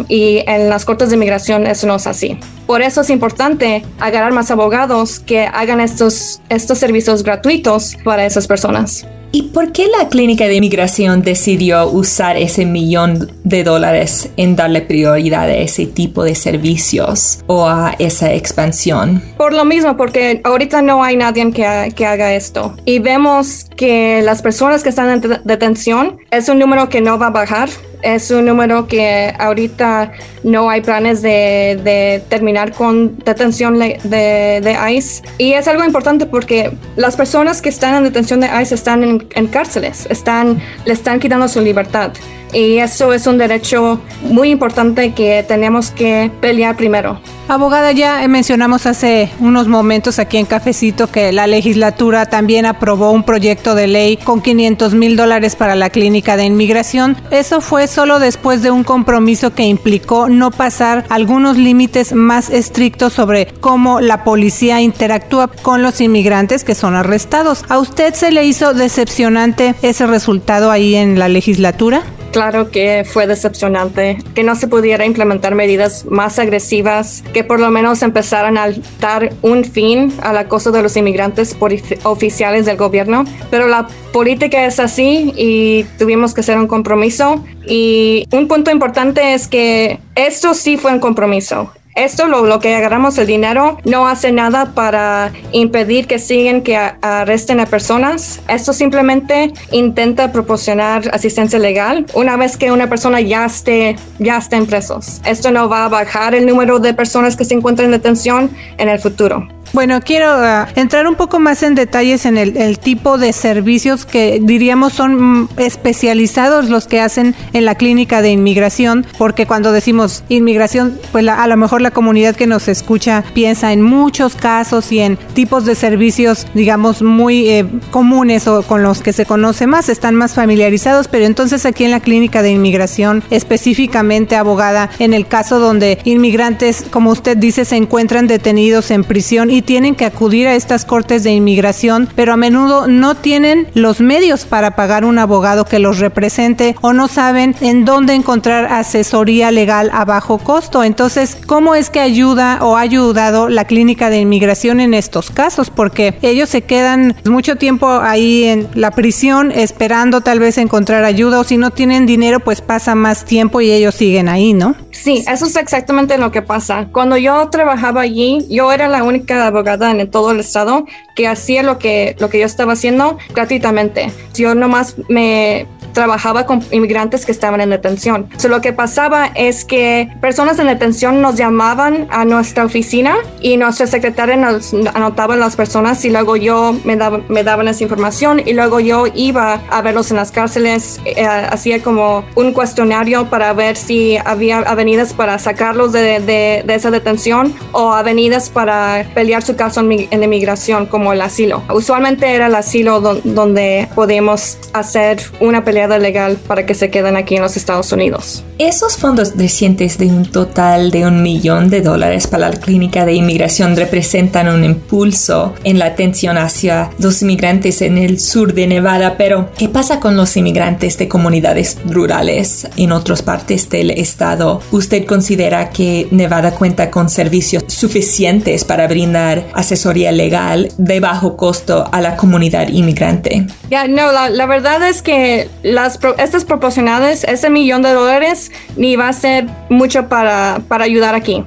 Y 0.08 0.42
en 0.46 0.68
las 0.68 0.84
cortes 0.84 1.10
de 1.10 1.16
inmigración 1.16 1.66
eso 1.66 1.86
no 1.86 1.96
es 1.96 2.06
así. 2.06 2.38
Por 2.66 2.82
eso 2.82 3.00
es 3.00 3.10
importante 3.10 3.84
agarrar 3.98 4.32
más 4.32 4.50
abogados 4.50 5.18
que 5.20 5.46
hagan 5.46 5.80
estos, 5.80 6.40
estos 6.48 6.78
servicios 6.78 7.22
gratuitos 7.22 7.96
para 8.04 8.24
esas 8.24 8.46
personas. 8.46 9.06
¿Y 9.32 9.42
por 9.42 9.72
qué 9.72 9.86
la 9.86 10.08
clínica 10.08 10.46
de 10.46 10.56
inmigración 10.56 11.22
decidió 11.22 11.88
usar 11.88 12.36
ese 12.36 12.66
millón 12.66 13.30
de 13.44 13.62
dólares 13.62 14.30
en 14.36 14.56
darle 14.56 14.80
prioridad 14.80 15.44
a 15.44 15.54
ese 15.54 15.86
tipo 15.86 16.24
de 16.24 16.34
servicios 16.34 17.38
o 17.46 17.68
a 17.68 17.94
esa 18.00 18.32
expansión? 18.32 19.22
Por 19.36 19.52
lo 19.52 19.64
mismo, 19.64 19.96
porque 19.96 20.40
ahorita 20.42 20.82
no 20.82 21.04
hay 21.04 21.16
nadie 21.16 21.50
que, 21.52 21.92
que 21.94 22.06
haga 22.06 22.34
esto. 22.34 22.74
Y 22.84 22.98
vemos 22.98 23.66
que 23.76 24.20
las 24.22 24.42
personas 24.42 24.82
que 24.82 24.88
están 24.88 25.10
en 25.10 25.40
detención 25.44 26.18
es 26.32 26.48
un 26.48 26.58
número 26.58 26.88
que 26.88 27.00
no 27.00 27.18
va 27.18 27.28
a 27.28 27.30
bajar 27.30 27.68
es 28.02 28.30
un 28.30 28.46
número 28.46 28.86
que 28.86 29.34
ahorita 29.38 30.12
no 30.42 30.70
hay 30.70 30.80
planes 30.80 31.22
de, 31.22 31.78
de 31.82 32.22
terminar 32.28 32.72
con 32.72 33.18
detención 33.18 33.78
de, 33.78 33.98
de, 34.04 34.92
ICE. 34.92 35.22
Y 35.38 35.52
es 35.52 35.68
algo 35.68 35.84
importante 35.84 36.26
porque 36.26 36.72
las 36.96 37.16
personas 37.16 37.60
que 37.60 37.68
están 37.68 37.96
en 37.96 38.04
detención 38.04 38.40
de 38.40 38.48
ICE 38.62 38.74
están 38.74 39.04
en, 39.04 39.46
cárceles, 39.48 40.06
están, 40.10 40.60
le 40.84 40.92
están 40.92 41.20
quitando 41.20 41.48
su 41.48 41.60
libertad. 41.60 42.12
Y 42.52 42.78
eso 42.78 43.12
es 43.12 43.26
un 43.26 43.38
derecho 43.38 44.00
muy 44.22 44.50
importante 44.50 45.12
que 45.12 45.44
tenemos 45.46 45.90
que 45.90 46.30
pelear 46.40 46.76
primero. 46.76 47.20
Abogada, 47.48 47.90
ya 47.90 48.26
mencionamos 48.28 48.86
hace 48.86 49.28
unos 49.40 49.66
momentos 49.66 50.20
aquí 50.20 50.36
en 50.36 50.46
Cafecito 50.46 51.08
que 51.08 51.32
la 51.32 51.48
legislatura 51.48 52.26
también 52.26 52.64
aprobó 52.64 53.10
un 53.10 53.24
proyecto 53.24 53.74
de 53.74 53.88
ley 53.88 54.16
con 54.16 54.40
500 54.40 54.94
mil 54.94 55.16
dólares 55.16 55.56
para 55.56 55.74
la 55.74 55.90
clínica 55.90 56.36
de 56.36 56.44
inmigración. 56.44 57.16
Eso 57.32 57.60
fue 57.60 57.88
solo 57.88 58.20
después 58.20 58.62
de 58.62 58.70
un 58.70 58.84
compromiso 58.84 59.52
que 59.52 59.64
implicó 59.64 60.28
no 60.28 60.52
pasar 60.52 61.04
algunos 61.08 61.56
límites 61.56 62.12
más 62.12 62.50
estrictos 62.50 63.14
sobre 63.14 63.46
cómo 63.60 64.00
la 64.00 64.22
policía 64.22 64.80
interactúa 64.80 65.48
con 65.48 65.82
los 65.82 66.00
inmigrantes 66.00 66.62
que 66.62 66.76
son 66.76 66.94
arrestados. 66.94 67.64
¿A 67.68 67.78
usted 67.78 68.14
se 68.14 68.30
le 68.30 68.44
hizo 68.44 68.74
decepcionante 68.74 69.74
ese 69.82 70.06
resultado 70.06 70.70
ahí 70.70 70.94
en 70.94 71.18
la 71.18 71.28
legislatura? 71.28 72.04
Claro 72.32 72.70
que 72.70 73.04
fue 73.04 73.26
decepcionante 73.26 74.18
que 74.34 74.42
no 74.42 74.54
se 74.54 74.68
pudiera 74.68 75.04
implementar 75.04 75.54
medidas 75.54 76.04
más 76.06 76.38
agresivas 76.38 77.22
que 77.32 77.44
por 77.44 77.60
lo 77.60 77.70
menos 77.70 78.02
empezaran 78.02 78.56
a 78.56 78.70
dar 79.00 79.32
un 79.42 79.64
fin 79.64 80.12
al 80.22 80.38
acoso 80.38 80.70
de 80.72 80.82
los 80.82 80.96
inmigrantes 80.96 81.54
por 81.54 81.72
oficiales 82.04 82.66
del 82.66 82.76
gobierno. 82.76 83.24
Pero 83.50 83.68
la 83.68 83.88
política 84.12 84.64
es 84.66 84.80
así 84.80 85.32
y 85.36 85.84
tuvimos 85.98 86.34
que 86.34 86.40
hacer 86.40 86.58
un 86.58 86.66
compromiso. 86.66 87.44
Y 87.66 88.26
un 88.32 88.48
punto 88.48 88.70
importante 88.70 89.34
es 89.34 89.46
que 89.46 90.00
esto 90.14 90.54
sí 90.54 90.76
fue 90.76 90.92
un 90.92 91.00
compromiso. 91.00 91.72
Esto, 91.94 92.26
lo, 92.26 92.60
que 92.60 92.74
agarramos 92.74 93.18
el 93.18 93.26
dinero, 93.26 93.78
no 93.84 94.06
hace 94.06 94.32
nada 94.32 94.72
para 94.74 95.32
impedir 95.52 96.06
que 96.06 96.18
sigan 96.18 96.62
que 96.62 96.76
arresten 96.76 97.60
a 97.60 97.66
personas. 97.66 98.40
Esto 98.48 98.72
simplemente 98.72 99.52
intenta 99.70 100.32
proporcionar 100.32 101.10
asistencia 101.12 101.58
legal 101.58 102.06
una 102.14 102.36
vez 102.36 102.56
que 102.56 102.70
una 102.70 102.88
persona 102.88 103.20
ya 103.20 103.44
esté, 103.44 103.96
ya 104.18 104.38
esté 104.38 104.56
en 104.56 104.66
presos. 104.66 105.20
Esto 105.24 105.50
no 105.50 105.68
va 105.68 105.84
a 105.84 105.88
bajar 105.88 106.34
el 106.34 106.46
número 106.46 106.78
de 106.78 106.94
personas 106.94 107.36
que 107.36 107.44
se 107.44 107.54
encuentran 107.54 107.86
en 107.86 107.92
detención 107.92 108.50
en 108.78 108.88
el 108.88 108.98
futuro. 108.98 109.46
Bueno, 109.72 110.00
quiero 110.00 110.40
uh, 110.40 110.66
entrar 110.74 111.06
un 111.06 111.14
poco 111.14 111.38
más 111.38 111.62
en 111.62 111.76
detalles 111.76 112.26
en 112.26 112.36
el, 112.36 112.56
el, 112.56 112.80
tipo 112.80 113.18
de 113.18 113.32
servicios 113.32 114.04
que 114.04 114.40
diríamos 114.42 114.94
son 114.94 115.48
especializados 115.58 116.68
los 116.68 116.88
que 116.88 117.00
hacen 117.00 117.36
en 117.52 117.64
la 117.64 117.76
clínica 117.76 118.20
de 118.20 118.30
inmigración, 118.30 119.06
porque 119.16 119.46
cuando 119.46 119.70
decimos 119.70 120.24
inmigración, 120.28 120.98
pues 121.12 121.22
la, 121.22 121.40
a 121.40 121.46
lo 121.46 121.56
mejor 121.56 121.82
la 121.82 121.92
comunidad 121.92 122.34
que 122.34 122.48
nos 122.48 122.66
escucha 122.66 123.22
piensa 123.32 123.72
en 123.72 123.80
muchos 123.80 124.34
casos 124.34 124.90
y 124.90 124.98
en 124.98 125.16
tipos 125.34 125.64
de 125.64 125.76
servicios, 125.76 126.48
digamos, 126.54 127.00
muy 127.00 127.48
eh, 127.48 127.66
comunes 127.92 128.48
o 128.48 128.62
con 128.62 128.82
los 128.82 129.02
que 129.02 129.12
se 129.12 129.24
conoce 129.24 129.68
más, 129.68 129.88
están 129.88 130.16
más 130.16 130.34
familiarizados, 130.34 131.06
pero 131.06 131.26
entonces 131.26 131.64
aquí 131.64 131.84
en 131.84 131.92
la 131.92 132.00
clínica 132.00 132.42
de 132.42 132.50
inmigración, 132.50 133.22
específicamente 133.30 134.34
abogada, 134.34 134.90
en 134.98 135.14
el 135.14 135.28
caso 135.28 135.60
donde 135.60 135.98
inmigrantes, 136.04 136.84
como 136.90 137.10
usted 137.10 137.36
dice, 137.36 137.64
se 137.64 137.76
encuentran 137.76 138.26
detenidos 138.26 138.90
en 138.90 139.04
prisión 139.04 139.50
y 139.50 139.59
tienen 139.62 139.94
que 139.94 140.04
acudir 140.04 140.46
a 140.46 140.54
estas 140.54 140.84
cortes 140.84 141.24
de 141.24 141.32
inmigración, 141.32 142.08
pero 142.14 142.32
a 142.32 142.36
menudo 142.36 142.86
no 142.86 143.14
tienen 143.14 143.68
los 143.74 144.00
medios 144.00 144.44
para 144.44 144.76
pagar 144.76 145.04
un 145.04 145.18
abogado 145.18 145.64
que 145.64 145.78
los 145.78 145.98
represente 145.98 146.76
o 146.80 146.92
no 146.92 147.08
saben 147.08 147.54
en 147.60 147.84
dónde 147.84 148.14
encontrar 148.14 148.66
asesoría 148.66 149.50
legal 149.50 149.90
a 149.92 150.04
bajo 150.04 150.38
costo. 150.38 150.84
Entonces, 150.84 151.36
¿cómo 151.46 151.74
es 151.74 151.90
que 151.90 152.00
ayuda 152.00 152.58
o 152.62 152.76
ha 152.76 152.80
ayudado 152.80 153.48
la 153.48 153.64
clínica 153.64 154.10
de 154.10 154.20
inmigración 154.20 154.80
en 154.80 154.94
estos 154.94 155.30
casos? 155.30 155.70
Porque 155.70 156.18
ellos 156.22 156.48
se 156.48 156.62
quedan 156.62 157.16
mucho 157.24 157.56
tiempo 157.56 157.88
ahí 157.88 158.44
en 158.44 158.68
la 158.74 158.90
prisión 158.90 159.52
esperando 159.52 160.20
tal 160.20 160.38
vez 160.38 160.58
encontrar 160.58 161.04
ayuda 161.04 161.40
o 161.40 161.44
si 161.44 161.56
no 161.56 161.70
tienen 161.70 162.06
dinero 162.06 162.40
pues 162.40 162.60
pasa 162.60 162.94
más 162.94 163.24
tiempo 163.24 163.60
y 163.60 163.70
ellos 163.70 163.94
siguen 163.94 164.28
ahí, 164.28 164.52
¿no? 164.52 164.74
Sí, 164.90 165.24
eso 165.28 165.46
es 165.46 165.56
exactamente 165.56 166.18
lo 166.18 166.30
que 166.30 166.42
pasa. 166.42 166.88
Cuando 166.92 167.16
yo 167.16 167.48
trabajaba 167.48 168.02
allí, 168.02 168.46
yo 168.50 168.72
era 168.72 168.88
la 168.88 169.02
única 169.02 169.49
abogada 169.50 169.90
en 169.90 170.10
todo 170.10 170.30
el 170.32 170.40
estado 170.40 170.84
que 171.14 171.28
hacía 171.28 171.62
lo 171.62 171.78
que, 171.78 172.16
lo 172.18 172.30
que 172.30 172.38
yo 172.40 172.46
estaba 172.46 172.72
haciendo 172.72 173.18
gratuitamente. 173.34 174.10
Yo 174.34 174.54
nomás 174.54 174.96
me 175.08 175.66
trabajaba 175.92 176.46
con 176.46 176.62
inmigrantes 176.70 177.26
que 177.26 177.32
estaban 177.32 177.60
en 177.60 177.70
detención. 177.70 178.28
So, 178.36 178.48
lo 178.48 178.60
que 178.60 178.72
pasaba 178.72 179.26
es 179.34 179.64
que 179.64 180.08
personas 180.20 180.58
en 180.58 180.66
detención 180.66 181.20
nos 181.20 181.36
llamaban 181.36 182.06
a 182.10 182.24
nuestra 182.24 182.64
oficina 182.64 183.16
y 183.40 183.56
nuestra 183.56 183.86
secretaria 183.86 184.36
nos 184.36 184.72
anotaba 184.94 185.36
las 185.36 185.56
personas 185.56 186.04
y 186.04 186.10
luego 186.10 186.36
yo 186.36 186.74
me, 186.84 186.96
daba, 186.96 187.20
me 187.28 187.44
daban 187.44 187.68
esa 187.68 187.82
información 187.82 188.40
y 188.44 188.52
luego 188.52 188.80
yo 188.80 189.04
iba 189.14 189.60
a 189.70 189.82
verlos 189.82 190.10
en 190.10 190.16
las 190.16 190.30
cárceles, 190.30 191.00
eh, 191.04 191.24
hacía 191.24 191.82
como 191.82 192.24
un 192.34 192.52
cuestionario 192.52 193.28
para 193.30 193.52
ver 193.52 193.76
si 193.76 194.16
había 194.24 194.58
avenidas 194.58 195.12
para 195.12 195.38
sacarlos 195.38 195.92
de, 195.92 196.20
de, 196.20 196.62
de 196.66 196.74
esa 196.74 196.90
detención 196.90 197.54
o 197.72 197.92
avenidas 197.92 198.50
para 198.50 199.06
pelear 199.14 199.42
su 199.42 199.56
caso 199.56 199.80
en, 199.80 200.08
en 200.10 200.22
inmigración 200.22 200.86
como 200.86 201.12
el 201.12 201.20
asilo. 201.20 201.62
Usualmente 201.72 202.34
era 202.34 202.46
el 202.46 202.54
asilo 202.54 203.00
donde 203.00 203.88
podíamos 203.94 204.58
hacer 204.72 205.20
una 205.40 205.64
pelea 205.64 205.79
legal 205.88 206.38
para 206.46 206.66
que 206.66 206.74
se 206.74 206.90
queden 206.90 207.16
aquí 207.16 207.36
en 207.36 207.42
los 207.42 207.56
Estados 207.56 207.92
Unidos. 207.92 208.44
Esos 208.58 208.96
fondos 208.96 209.36
recientes 209.36 209.98
de 209.98 210.06
un 210.06 210.26
total 210.26 210.90
de 210.90 211.06
un 211.06 211.22
millón 211.22 211.70
de 211.70 211.80
dólares 211.80 212.26
para 212.26 212.50
la 212.50 212.56
clínica 212.56 213.04
de 213.04 213.14
inmigración 213.14 213.76
representan 213.76 214.48
un 214.48 214.64
impulso 214.64 215.54
en 215.64 215.78
la 215.78 215.86
atención 215.86 216.36
hacia 216.38 216.90
los 216.98 217.22
inmigrantes 217.22 217.82
en 217.82 217.98
el 217.98 218.20
sur 218.20 218.52
de 218.52 218.66
Nevada, 218.66 219.16
pero 219.16 219.50
¿qué 219.56 219.68
pasa 219.68 220.00
con 220.00 220.16
los 220.16 220.36
inmigrantes 220.36 220.98
de 220.98 221.08
comunidades 221.08 221.78
rurales 221.86 222.68
en 222.76 222.92
otras 222.92 223.22
partes 223.22 223.68
del 223.68 223.90
estado? 223.90 224.60
¿Usted 224.70 225.06
considera 225.06 225.70
que 225.70 226.08
Nevada 226.10 226.52
cuenta 226.52 226.90
con 226.90 227.08
servicios 227.08 227.64
suficientes 227.68 228.64
para 228.64 228.86
brindar 228.86 229.46
asesoría 229.54 230.12
legal 230.12 230.68
de 230.76 231.00
bajo 231.00 231.36
costo 231.36 231.88
a 231.90 232.00
la 232.00 232.16
comunidad 232.16 232.68
inmigrante? 232.68 233.46
Ya, 233.70 233.86
no, 233.86 234.12
la, 234.12 234.28
la 234.28 234.46
verdad 234.46 234.86
es 234.88 235.02
que 235.02 235.48
las, 235.70 235.98
estas 236.18 236.44
proporcionales, 236.44 237.24
ese 237.24 237.50
millón 237.50 237.82
de 237.82 237.92
dólares, 237.92 238.50
ni 238.76 238.96
va 238.96 239.08
a 239.08 239.12
ser 239.12 239.46
mucho 239.68 240.08
para, 240.08 240.60
para 240.68 240.84
ayudar 240.84 241.14
aquí. 241.14 241.44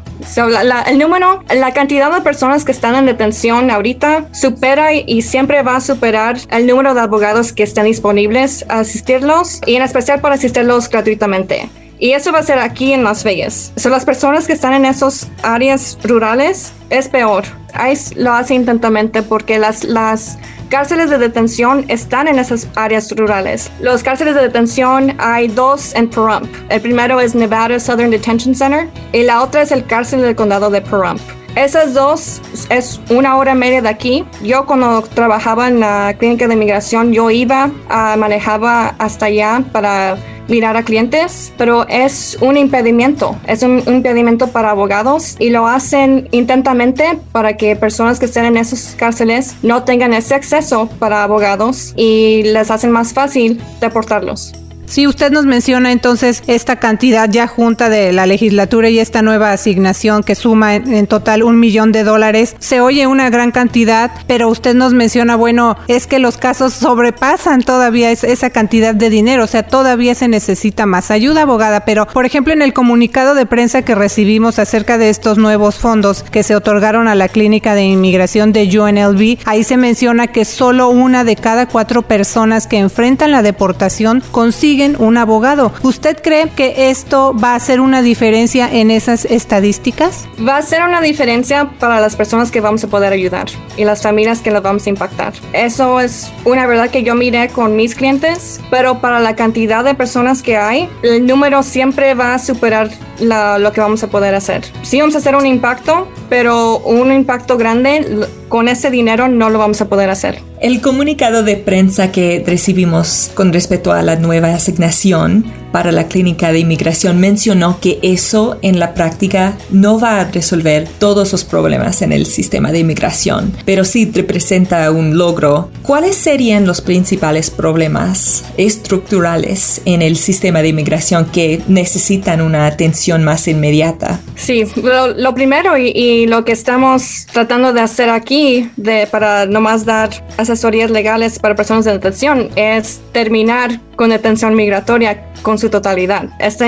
el 0.88 1.00
número, 1.00 1.44
la 1.53 1.74
cantidad 1.74 2.13
de 2.13 2.22
personas 2.22 2.65
que 2.65 2.72
están 2.72 2.96
en 2.96 3.06
detención 3.06 3.70
ahorita 3.70 4.27
supera 4.34 4.94
y, 4.94 5.22
siempre 5.22 5.63
va 5.63 5.77
a 5.77 5.82
superar 5.82 6.38
el 6.50 6.68
número 6.68 6.94
de 6.94 7.01
abogados 7.01 7.53
que 7.53 7.63
están 7.63 7.86
disponibles 7.86 8.65
a 8.68 8.80
asistirlos 8.80 9.62
y 9.65 9.75
en 9.75 9.82
especial 9.82 10.20
para 10.22 10.36
asistirlos 10.36 10.89
gratuitamente. 10.89 11.70
Y 12.03 12.12
eso 12.12 12.33
va 12.33 12.39
a 12.39 12.43
ser 12.43 12.60
aquí 12.60 12.91
en 12.91 13.05
Las 13.05 13.24
Vegas. 13.24 13.72
Son 13.77 13.93
las 13.93 14.03
personas 14.03 14.45
que 14.45 14.51
están 14.51 14.74
en 14.74 14.83
esas 14.83 15.29
áreas 15.41 15.98
rurales 16.03 16.74
es 16.89 17.07
peor. 17.07 17.45
ICE 17.89 18.15
lo 18.15 18.33
hace 18.33 18.55
intentamente 18.55 19.22
porque 19.22 19.57
las, 19.57 19.86
las 19.86 20.38
cárceles 20.67 21.10
de 21.10 21.17
detención 21.17 21.86
están 21.88 22.27
en 22.27 22.39
esas 22.39 22.67
áreas 22.75 23.10
rurales. 23.15 23.72
Los 23.79 24.03
cárceles 24.03 24.36
de 24.36 24.41
detención 24.41 25.15
hay 25.17 25.48
dos 25.48 25.95
en 25.95 26.10
Pahrump. 26.10 26.53
El 26.67 26.81
primero 26.81 27.22
es 27.22 27.36
Nevada 27.36 27.79
Southern 27.79 28.12
Detention 28.12 28.53
Center 28.53 28.89
y 29.13 29.24
la 29.24 29.41
otra 29.41 29.62
es 29.62 29.72
el 29.72 29.86
cárcel 29.86 30.24
del 30.24 30.36
condado 30.36 30.69
de 30.69 30.81
Pahrump. 30.81 31.22
Esas 31.55 31.93
dos 31.93 32.41
es 32.69 33.00
una 33.12 33.38
hora 33.38 33.53
y 33.53 33.55
media 33.55 33.81
de 33.81 33.88
aquí. 33.88 34.25
Yo 34.43 34.65
cuando 34.65 35.03
trabajaba 35.03 35.69
en 35.69 35.79
la 35.79 36.13
clínica 36.19 36.50
de 36.50 36.55
inmigración, 36.55 37.13
yo 37.13 37.29
iba, 37.29 37.72
a, 37.88 38.17
manejaba 38.17 38.93
hasta 38.98 39.27
allá 39.27 39.63
para 39.72 40.17
mirar 40.48 40.78
a 40.78 40.84
clientes, 40.84 41.54
pero 41.58 41.88
es 41.88 42.38
un 42.42 42.58
impedimento, 42.58 43.36
es 43.48 43.64
un, 43.64 43.84
impedimento 43.88 44.48
para 44.48 44.72
abogados 44.72 45.36
y 45.40 45.50
lo 45.50 45.68
hacen 45.68 46.28
intentamente 46.32 47.20
para 47.32 47.58
que 47.58 47.76
personas 47.76 48.20
que 48.20 48.26
estén 48.26 48.46
en 48.46 48.58
esos 48.58 48.96
cárceles 48.98 49.56
no 49.62 49.84
tengan 49.84 50.14
ese 50.14 50.36
acceso 50.36 50.90
para 51.00 51.24
abogados 51.24 51.94
y 51.96 52.44
les 52.44 52.72
hacen 52.72 52.92
más 52.92 53.14
fácil 53.14 53.62
deportarlos. 53.80 54.54
Si 54.86 55.08
usted 55.08 55.32
nos 55.32 55.46
menciona 55.46 55.92
entonces 55.92 56.44
esta 56.48 56.75
cantidad 56.75 57.30
ya 57.30 57.48
junta 57.48 57.90
de 57.90 58.12
la 58.12 58.25
legislatura 58.25 58.90
y 58.90 59.00
esta 59.00 59.22
nueva 59.22 59.52
asignación 59.52 60.24
que 60.24 60.36
suma 60.36 60.75
en, 60.75 61.08
total 61.08 61.44
un 61.44 61.60
millón 61.60 61.92
de 61.92 62.04
dólares, 62.04 62.56
se 62.60 62.80
oye 62.80 63.08
una 63.08 63.30
gran 63.30 63.52
cantidad, 63.52 64.12
pero 64.28 64.50
usted 64.50 64.75
nos 64.75 64.94
menciona, 64.94 65.36
bueno, 65.36 65.78
es 65.88 66.06
que 66.08 66.20
los 66.20 66.38
casos 66.38 66.74
sobrepasan 66.74 67.62
todavía 67.62 68.12
esa 68.12 68.50
cantidad 68.50 68.94
de 68.94 69.10
dinero, 69.10 69.46
o 69.46 69.48
sea, 69.48 69.63
todavía 69.63 70.16
se 70.16 70.28
necesita 70.28 70.86
más 70.86 71.12
ayuda, 71.12 71.44
abogada, 71.44 71.86
pero 71.86 72.08
por 72.08 72.25
ejemplo 72.25 72.54
en 72.54 72.62
el 72.62 72.74
comunicado 72.74 73.36
de 73.36 73.46
prensa 73.46 73.82
que 73.82 73.96
recibimos 73.96 74.60
acerca 74.60 74.98
de 74.98 75.10
estos 75.10 75.38
nuevos 75.38 75.75
fondos 75.75 76.24
que 76.24 76.44
se 76.44 76.56
otorgaron 76.56 77.08
a 77.08 77.16
la 77.16 77.30
clínica 77.30 77.74
de 77.74 77.84
inmigración 77.84 78.54
de 78.54 78.63
UNLV, 78.80 79.40
ahí 79.46 79.63
se 79.63 79.78
menciona 79.78 80.28
que 80.28 80.46
solo 80.46 80.90
una 80.90 81.24
de 81.24 81.36
cada 81.36 81.68
cuatro 81.68 82.04
personas 82.04 82.68
que 82.68 82.78
enfrentan 82.78 83.32
la 83.32 83.42
deportación 83.42 84.22
consigue 84.32 84.83
un 84.92 85.18
abogado. 85.18 85.72
¿Usted 85.82 86.22
cree 86.22 86.50
que 86.50 86.90
esto 86.90 87.36
va 87.42 87.52
a 87.52 87.56
hacer 87.56 87.80
una 87.80 88.02
diferencia 88.02 88.70
en 88.72 88.92
esas 88.92 89.25
estadísticas? 89.25 90.28
Va 90.46 90.58
a 90.58 90.62
ser 90.62 90.84
una 90.84 91.02
diferencia 91.02 91.70
para 91.80 92.00
las 92.00 92.16
personas 92.16 92.52
que 92.52 92.62
vamos 92.62 92.84
a 92.84 92.88
poder 92.88 93.13
ayudar 93.13 93.48
y 93.78 93.86
las 93.86 94.02
familias 94.02 94.42
que 94.42 94.52
las 94.52 94.62
vamos 94.62 94.86
a 94.86 94.90
impactar. 94.90 95.34
Eso 95.54 96.00
es 96.00 96.32
una 96.46 96.68
verdad 96.68 96.90
que 96.90 97.04
yo 97.04 97.16
miré 97.16 97.50
con 97.50 97.75
mis 97.75 97.96
clientes, 97.96 98.60
pero 98.70 99.00
para 99.00 99.20
la 99.20 99.36
cantidad 99.36 99.84
de 99.84 99.96
personas 99.96 100.44
que 100.44 100.58
hay, 100.58 100.90
el 101.02 101.25
número 101.25 101.63
siempre 101.63 102.13
va 102.13 102.36
a 102.36 102.40
superar 102.40 102.90
lo 103.20 103.72
que 103.72 103.82
vamos 103.82 104.04
a 104.04 104.08
poder 104.08 104.36
hacer. 104.36 104.66
Sí 104.82 105.00
vamos 105.00 105.16
a 105.16 105.20
hacer 105.20 105.36
un 105.36 105.46
impacto, 105.46 106.08
pero 106.30 106.80
un 106.80 107.12
impacto 107.12 107.58
grande, 107.58 108.28
con 108.50 108.68
ese 108.68 108.90
dinero 108.90 109.28
no 109.28 109.50
lo 109.50 109.60
vamos 109.60 109.82
a 109.82 109.88
poder 109.88 110.10
hacer. 110.10 110.40
El 110.63 110.79
comunicado 110.79 111.43
de 111.43 111.58
prensa 111.58 112.13
que 112.13 112.41
recibimos 112.48 113.29
con 113.34 113.51
respecto 113.51 113.91
a 113.91 114.01
la 114.01 114.15
nueva 114.15 114.55
asignación 114.55 115.43
para 115.74 115.92
la 115.92 116.08
clínica 116.08 116.51
de 116.51 116.60
inmigración 116.60 117.20
mencionó 117.20 117.80
que 117.82 117.98
eso 118.03 118.60
en 118.62 118.80
la 118.80 118.94
práctica 118.94 119.58
no 119.72 120.00
va 120.00 120.20
a 120.20 120.32
resolver 120.32 120.88
todos 121.00 121.32
los 121.32 121.44
problemas 121.44 122.03
en 122.03 122.12
el 122.12 122.27
sistema 122.27 122.72
de 122.72 122.80
inmigración, 122.80 123.51
pero 123.65 123.84
sí 123.84 124.10
representa 124.13 124.92
un 124.92 125.18
logro. 125.18 125.72
¿Cuáles 125.82 126.15
serían 126.15 126.68
los 126.68 126.80
principales 126.80 127.50
problemas 127.50 128.46
estructurales 128.58 129.82
en 129.86 130.03
el 130.03 130.15
sistema 130.15 130.62
de 130.62 130.68
inmigración 130.68 131.25
que 131.25 131.63
necesitan 131.68 132.42
una 132.42 132.68
atención 132.68 133.24
más 133.24 133.48
inmediata? 133.48 134.22
Sí, 134.36 134.65
lo, 134.75 135.34
primero 135.34 135.75
y, 135.75 136.27
lo 136.27 136.46
que 136.46 136.51
estamos 136.51 137.25
tratando 137.34 137.74
de 137.74 137.82
hacer 137.82 138.10
aquí 138.10 138.70
de, 138.77 139.08
para 139.08 139.48
nomás 139.48 139.86
dar 139.86 140.12
asesorías 140.38 140.92
legales 140.92 141.39
para 141.39 141.56
personas 141.56 141.86
de 141.86 141.94
detención 141.94 142.50
es 142.56 143.01
terminar 143.12 143.80
con 143.96 144.10
detención 144.10 144.56
migratoria 144.56 145.30
con 145.44 145.60
su 145.60 145.70
totalidad. 145.70 146.30
Esta 146.40 146.66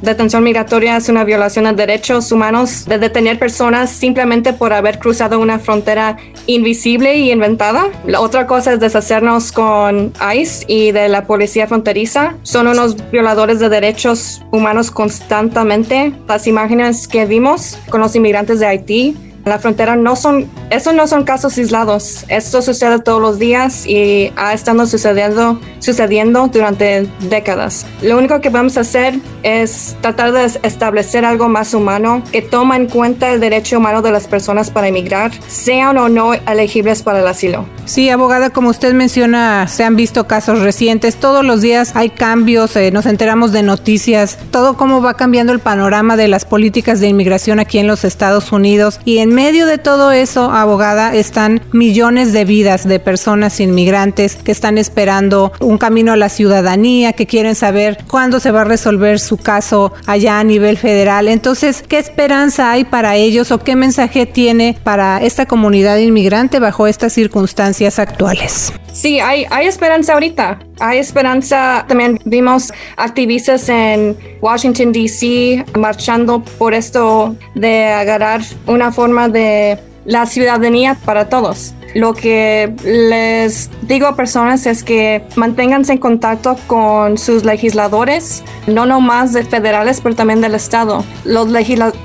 detención 0.00 0.42
migratoria 0.44 0.96
es 0.96 1.08
una 1.08 1.24
violación 1.24 1.64
de 1.64 1.72
derechos 1.72 2.32
humanos 2.32 2.86
de 2.86 2.98
detener 2.98 3.38
personas 3.38 3.90
simplemente 3.90 4.52
por 4.52 4.72
haber 4.72 4.98
cruzado 4.98 5.38
una 5.38 5.58
frontera 5.58 6.16
invisible 6.46 7.16
y 7.16 7.32
inventada. 7.32 7.86
La 8.06 8.20
otra 8.20 8.46
cosa 8.46 8.72
es 8.72 8.80
deshacernos 8.80 9.52
con 9.52 10.12
ICE 10.34 10.64
y 10.68 10.92
de 10.92 11.08
la 11.08 11.26
policía 11.26 11.66
fronteriza. 11.66 12.34
Son 12.42 12.68
unos 12.68 12.96
violadores 13.10 13.58
de 13.58 13.68
derechos 13.68 14.42
humanos 14.50 14.90
constantemente. 14.90 16.12
Las 16.28 16.46
imágenes 16.46 17.08
que 17.08 17.26
vimos 17.26 17.78
con 17.90 18.00
los 18.00 18.14
inmigrantes 18.14 18.60
de 18.60 18.66
Haití 18.66 19.16
la 19.44 19.58
frontera 19.58 19.96
no 19.96 20.14
son, 20.14 20.48
estos 20.72 20.94
no 20.94 21.06
son 21.06 21.24
casos 21.24 21.58
aislados. 21.58 22.24
Esto 22.28 22.62
sucede 22.62 22.98
todos 22.98 23.20
los 23.20 23.38
días 23.38 23.86
y 23.86 24.32
ha 24.36 24.54
estado 24.54 24.86
sucediendo, 24.86 25.60
sucediendo 25.80 26.48
durante 26.48 27.06
décadas. 27.20 27.84
Lo 28.00 28.16
único 28.16 28.40
que 28.40 28.48
vamos 28.48 28.78
a 28.78 28.80
hacer 28.80 29.18
es 29.42 29.94
tratar 30.00 30.32
de 30.32 30.46
establecer 30.62 31.26
algo 31.26 31.48
más 31.50 31.74
humano 31.74 32.22
que 32.32 32.40
toma 32.40 32.76
en 32.76 32.88
cuenta 32.88 33.32
el 33.32 33.40
derecho 33.40 33.78
humano 33.78 34.00
de 34.00 34.12
las 34.12 34.26
personas 34.26 34.70
para 34.70 34.88
emigrar, 34.88 35.30
sean 35.46 35.98
o 35.98 36.08
no 36.08 36.32
elegibles 36.32 37.02
para 37.02 37.20
el 37.20 37.26
asilo. 37.26 37.66
Sí, 37.84 38.08
abogada, 38.08 38.50
como 38.50 38.70
usted 38.70 38.94
menciona, 38.94 39.68
se 39.68 39.84
han 39.84 39.96
visto 39.96 40.26
casos 40.26 40.60
recientes. 40.60 41.16
Todos 41.16 41.44
los 41.44 41.60
días 41.60 41.92
hay 41.94 42.10
cambios, 42.10 42.74
eh, 42.76 42.90
nos 42.92 43.04
enteramos 43.04 43.52
de 43.52 43.62
noticias, 43.62 44.38
todo 44.50 44.76
cómo 44.76 45.02
va 45.02 45.14
cambiando 45.14 45.52
el 45.52 45.58
panorama 45.58 46.16
de 46.16 46.28
las 46.28 46.44
políticas 46.44 47.00
de 47.00 47.08
inmigración 47.08 47.60
aquí 47.60 47.78
en 47.78 47.86
los 47.86 48.04
Estados 48.04 48.52
Unidos 48.52 49.00
y 49.04 49.18
en 49.18 49.34
medio 49.34 49.66
de 49.66 49.78
todo 49.78 50.12
eso, 50.12 50.50
abogada, 50.62 51.14
están 51.14 51.60
millones 51.72 52.32
de 52.32 52.44
vidas 52.44 52.86
de 52.88 52.98
personas 52.98 53.60
inmigrantes 53.60 54.36
que 54.36 54.52
están 54.52 54.78
esperando 54.78 55.52
un 55.60 55.78
camino 55.78 56.12
a 56.12 56.16
la 56.16 56.28
ciudadanía, 56.28 57.12
que 57.12 57.26
quieren 57.26 57.54
saber 57.54 57.98
cuándo 58.10 58.40
se 58.40 58.50
va 58.50 58.62
a 58.62 58.64
resolver 58.64 59.20
su 59.20 59.36
caso 59.36 59.92
allá 60.06 60.38
a 60.38 60.44
nivel 60.44 60.78
federal. 60.78 61.28
Entonces, 61.28 61.84
¿qué 61.86 61.98
esperanza 61.98 62.70
hay 62.70 62.84
para 62.84 63.16
ellos 63.16 63.50
o 63.50 63.58
qué 63.58 63.76
mensaje 63.76 64.26
tiene 64.26 64.76
para 64.82 65.18
esta 65.22 65.46
comunidad 65.46 65.98
inmigrante 65.98 66.58
bajo 66.58 66.86
estas 66.86 67.12
circunstancias 67.12 67.98
actuales? 67.98 68.72
Sí, 68.92 69.20
hay, 69.20 69.46
esperanza 69.66 70.14
ahorita. 70.14 70.58
Hay 70.80 70.98
esperanza. 70.98 71.84
También 71.88 72.18
vimos 72.24 72.72
activistas 72.96 73.68
en 73.68 74.16
Washington, 74.40 74.92
D.C. 74.92 75.64
marchando 75.78 76.42
por 76.58 76.74
esto 76.74 77.34
de 77.54 77.86
agarrar 77.86 78.42
una 78.66 78.92
forma 78.92 79.28
de 79.28 79.78
la 80.04 80.26
ciudadanía 80.26 80.96
para 81.04 81.28
todos. 81.28 81.74
Lo 81.94 82.14
que 82.14 82.72
les 82.84 83.68
digo 83.82 84.06
a 84.06 84.16
personas 84.16 84.64
es 84.64 84.82
que 84.82 85.24
manténganse 85.36 85.92
en 85.92 85.98
contacto 85.98 86.56
con 86.66 87.18
sus 87.18 87.44
legisladores, 87.44 88.42
no 88.66 88.86
nomás 88.86 89.34
de 89.34 89.44
federales, 89.44 90.00
pero 90.00 90.14
también 90.14 90.40
del 90.40 90.54
Estado. 90.54 91.04
Los 91.24 91.48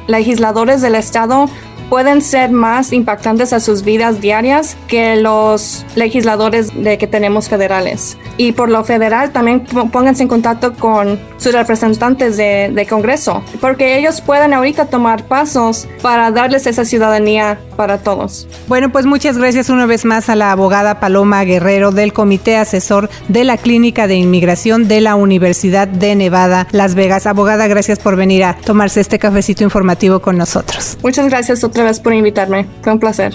legisladores 0.08 0.82
del 0.82 0.96
Estado 0.96 1.50
pueden 1.90 2.22
ser 2.22 2.52
más 2.52 2.94
impactantes 2.94 3.54
a 3.54 3.60
sus 3.60 3.84
vidas 3.84 4.22
diarias 4.22 4.78
que 4.88 5.16
los 5.16 5.86
legisladores 5.96 6.72
de 6.74 6.98
que 6.98 7.08
tenemos 7.08 7.50
federales. 7.50 8.18
Y 8.38 8.52
por 8.52 8.70
lo 8.70 8.84
federal 8.84 9.32
también 9.32 9.62
pónganse 9.92 10.24
en 10.24 10.30
contacto 10.30 10.74
con 10.74 11.20
sus 11.38 11.54
representantes 11.54 12.38
de, 12.38 12.72
de 12.74 12.86
Congreso, 12.86 13.44
porque 13.62 13.98
ellos 13.98 14.22
pueden 14.22 14.54
ahorita 14.54 14.86
tomar 14.86 15.24
pasos 15.26 15.88
para 16.02 16.32
darles 16.32 16.68
esa 16.68 16.86
ciudadanía 16.86 17.60
para 17.76 18.00
todos. 18.00 18.48
Bueno, 18.68 18.92
pues 18.92 19.06
muchas 19.06 19.38
gracias 19.38 19.70
una 19.70 19.86
vez 19.86 20.06
más 20.06 20.30
a 20.30 20.36
la 20.36 20.52
abogada 20.52 21.00
Paloma 21.00 21.44
Guerrero 21.44 21.92
del 21.92 22.14
Comité 22.14 22.58
Asesor 22.58 23.10
de 23.28 23.44
la 23.44 23.58
Clínica 23.58 24.08
de 24.08 24.16
Inmigración 24.16 24.88
de 24.88 25.02
la 25.02 25.16
Universidad 25.16 25.88
de 25.88 26.16
Nevada, 26.16 26.68
Las 26.72 26.96
Vegas. 26.96 27.28
Abogada, 27.28 27.68
gracias 27.68 28.00
por 28.00 28.16
venir 28.16 28.44
a 28.44 28.56
tomarse 28.58 29.00
este 29.00 29.20
cafecito 29.20 29.64
informativo 29.64 30.20
con 30.20 30.38
nosotros. 30.38 30.98
Muchas 31.04 31.28
gracias 31.28 31.64
vez 31.84 32.00
por 32.00 32.14
invitarme. 32.14 32.66
Fue 32.82 32.94
un 32.94 33.00
placer. 33.00 33.34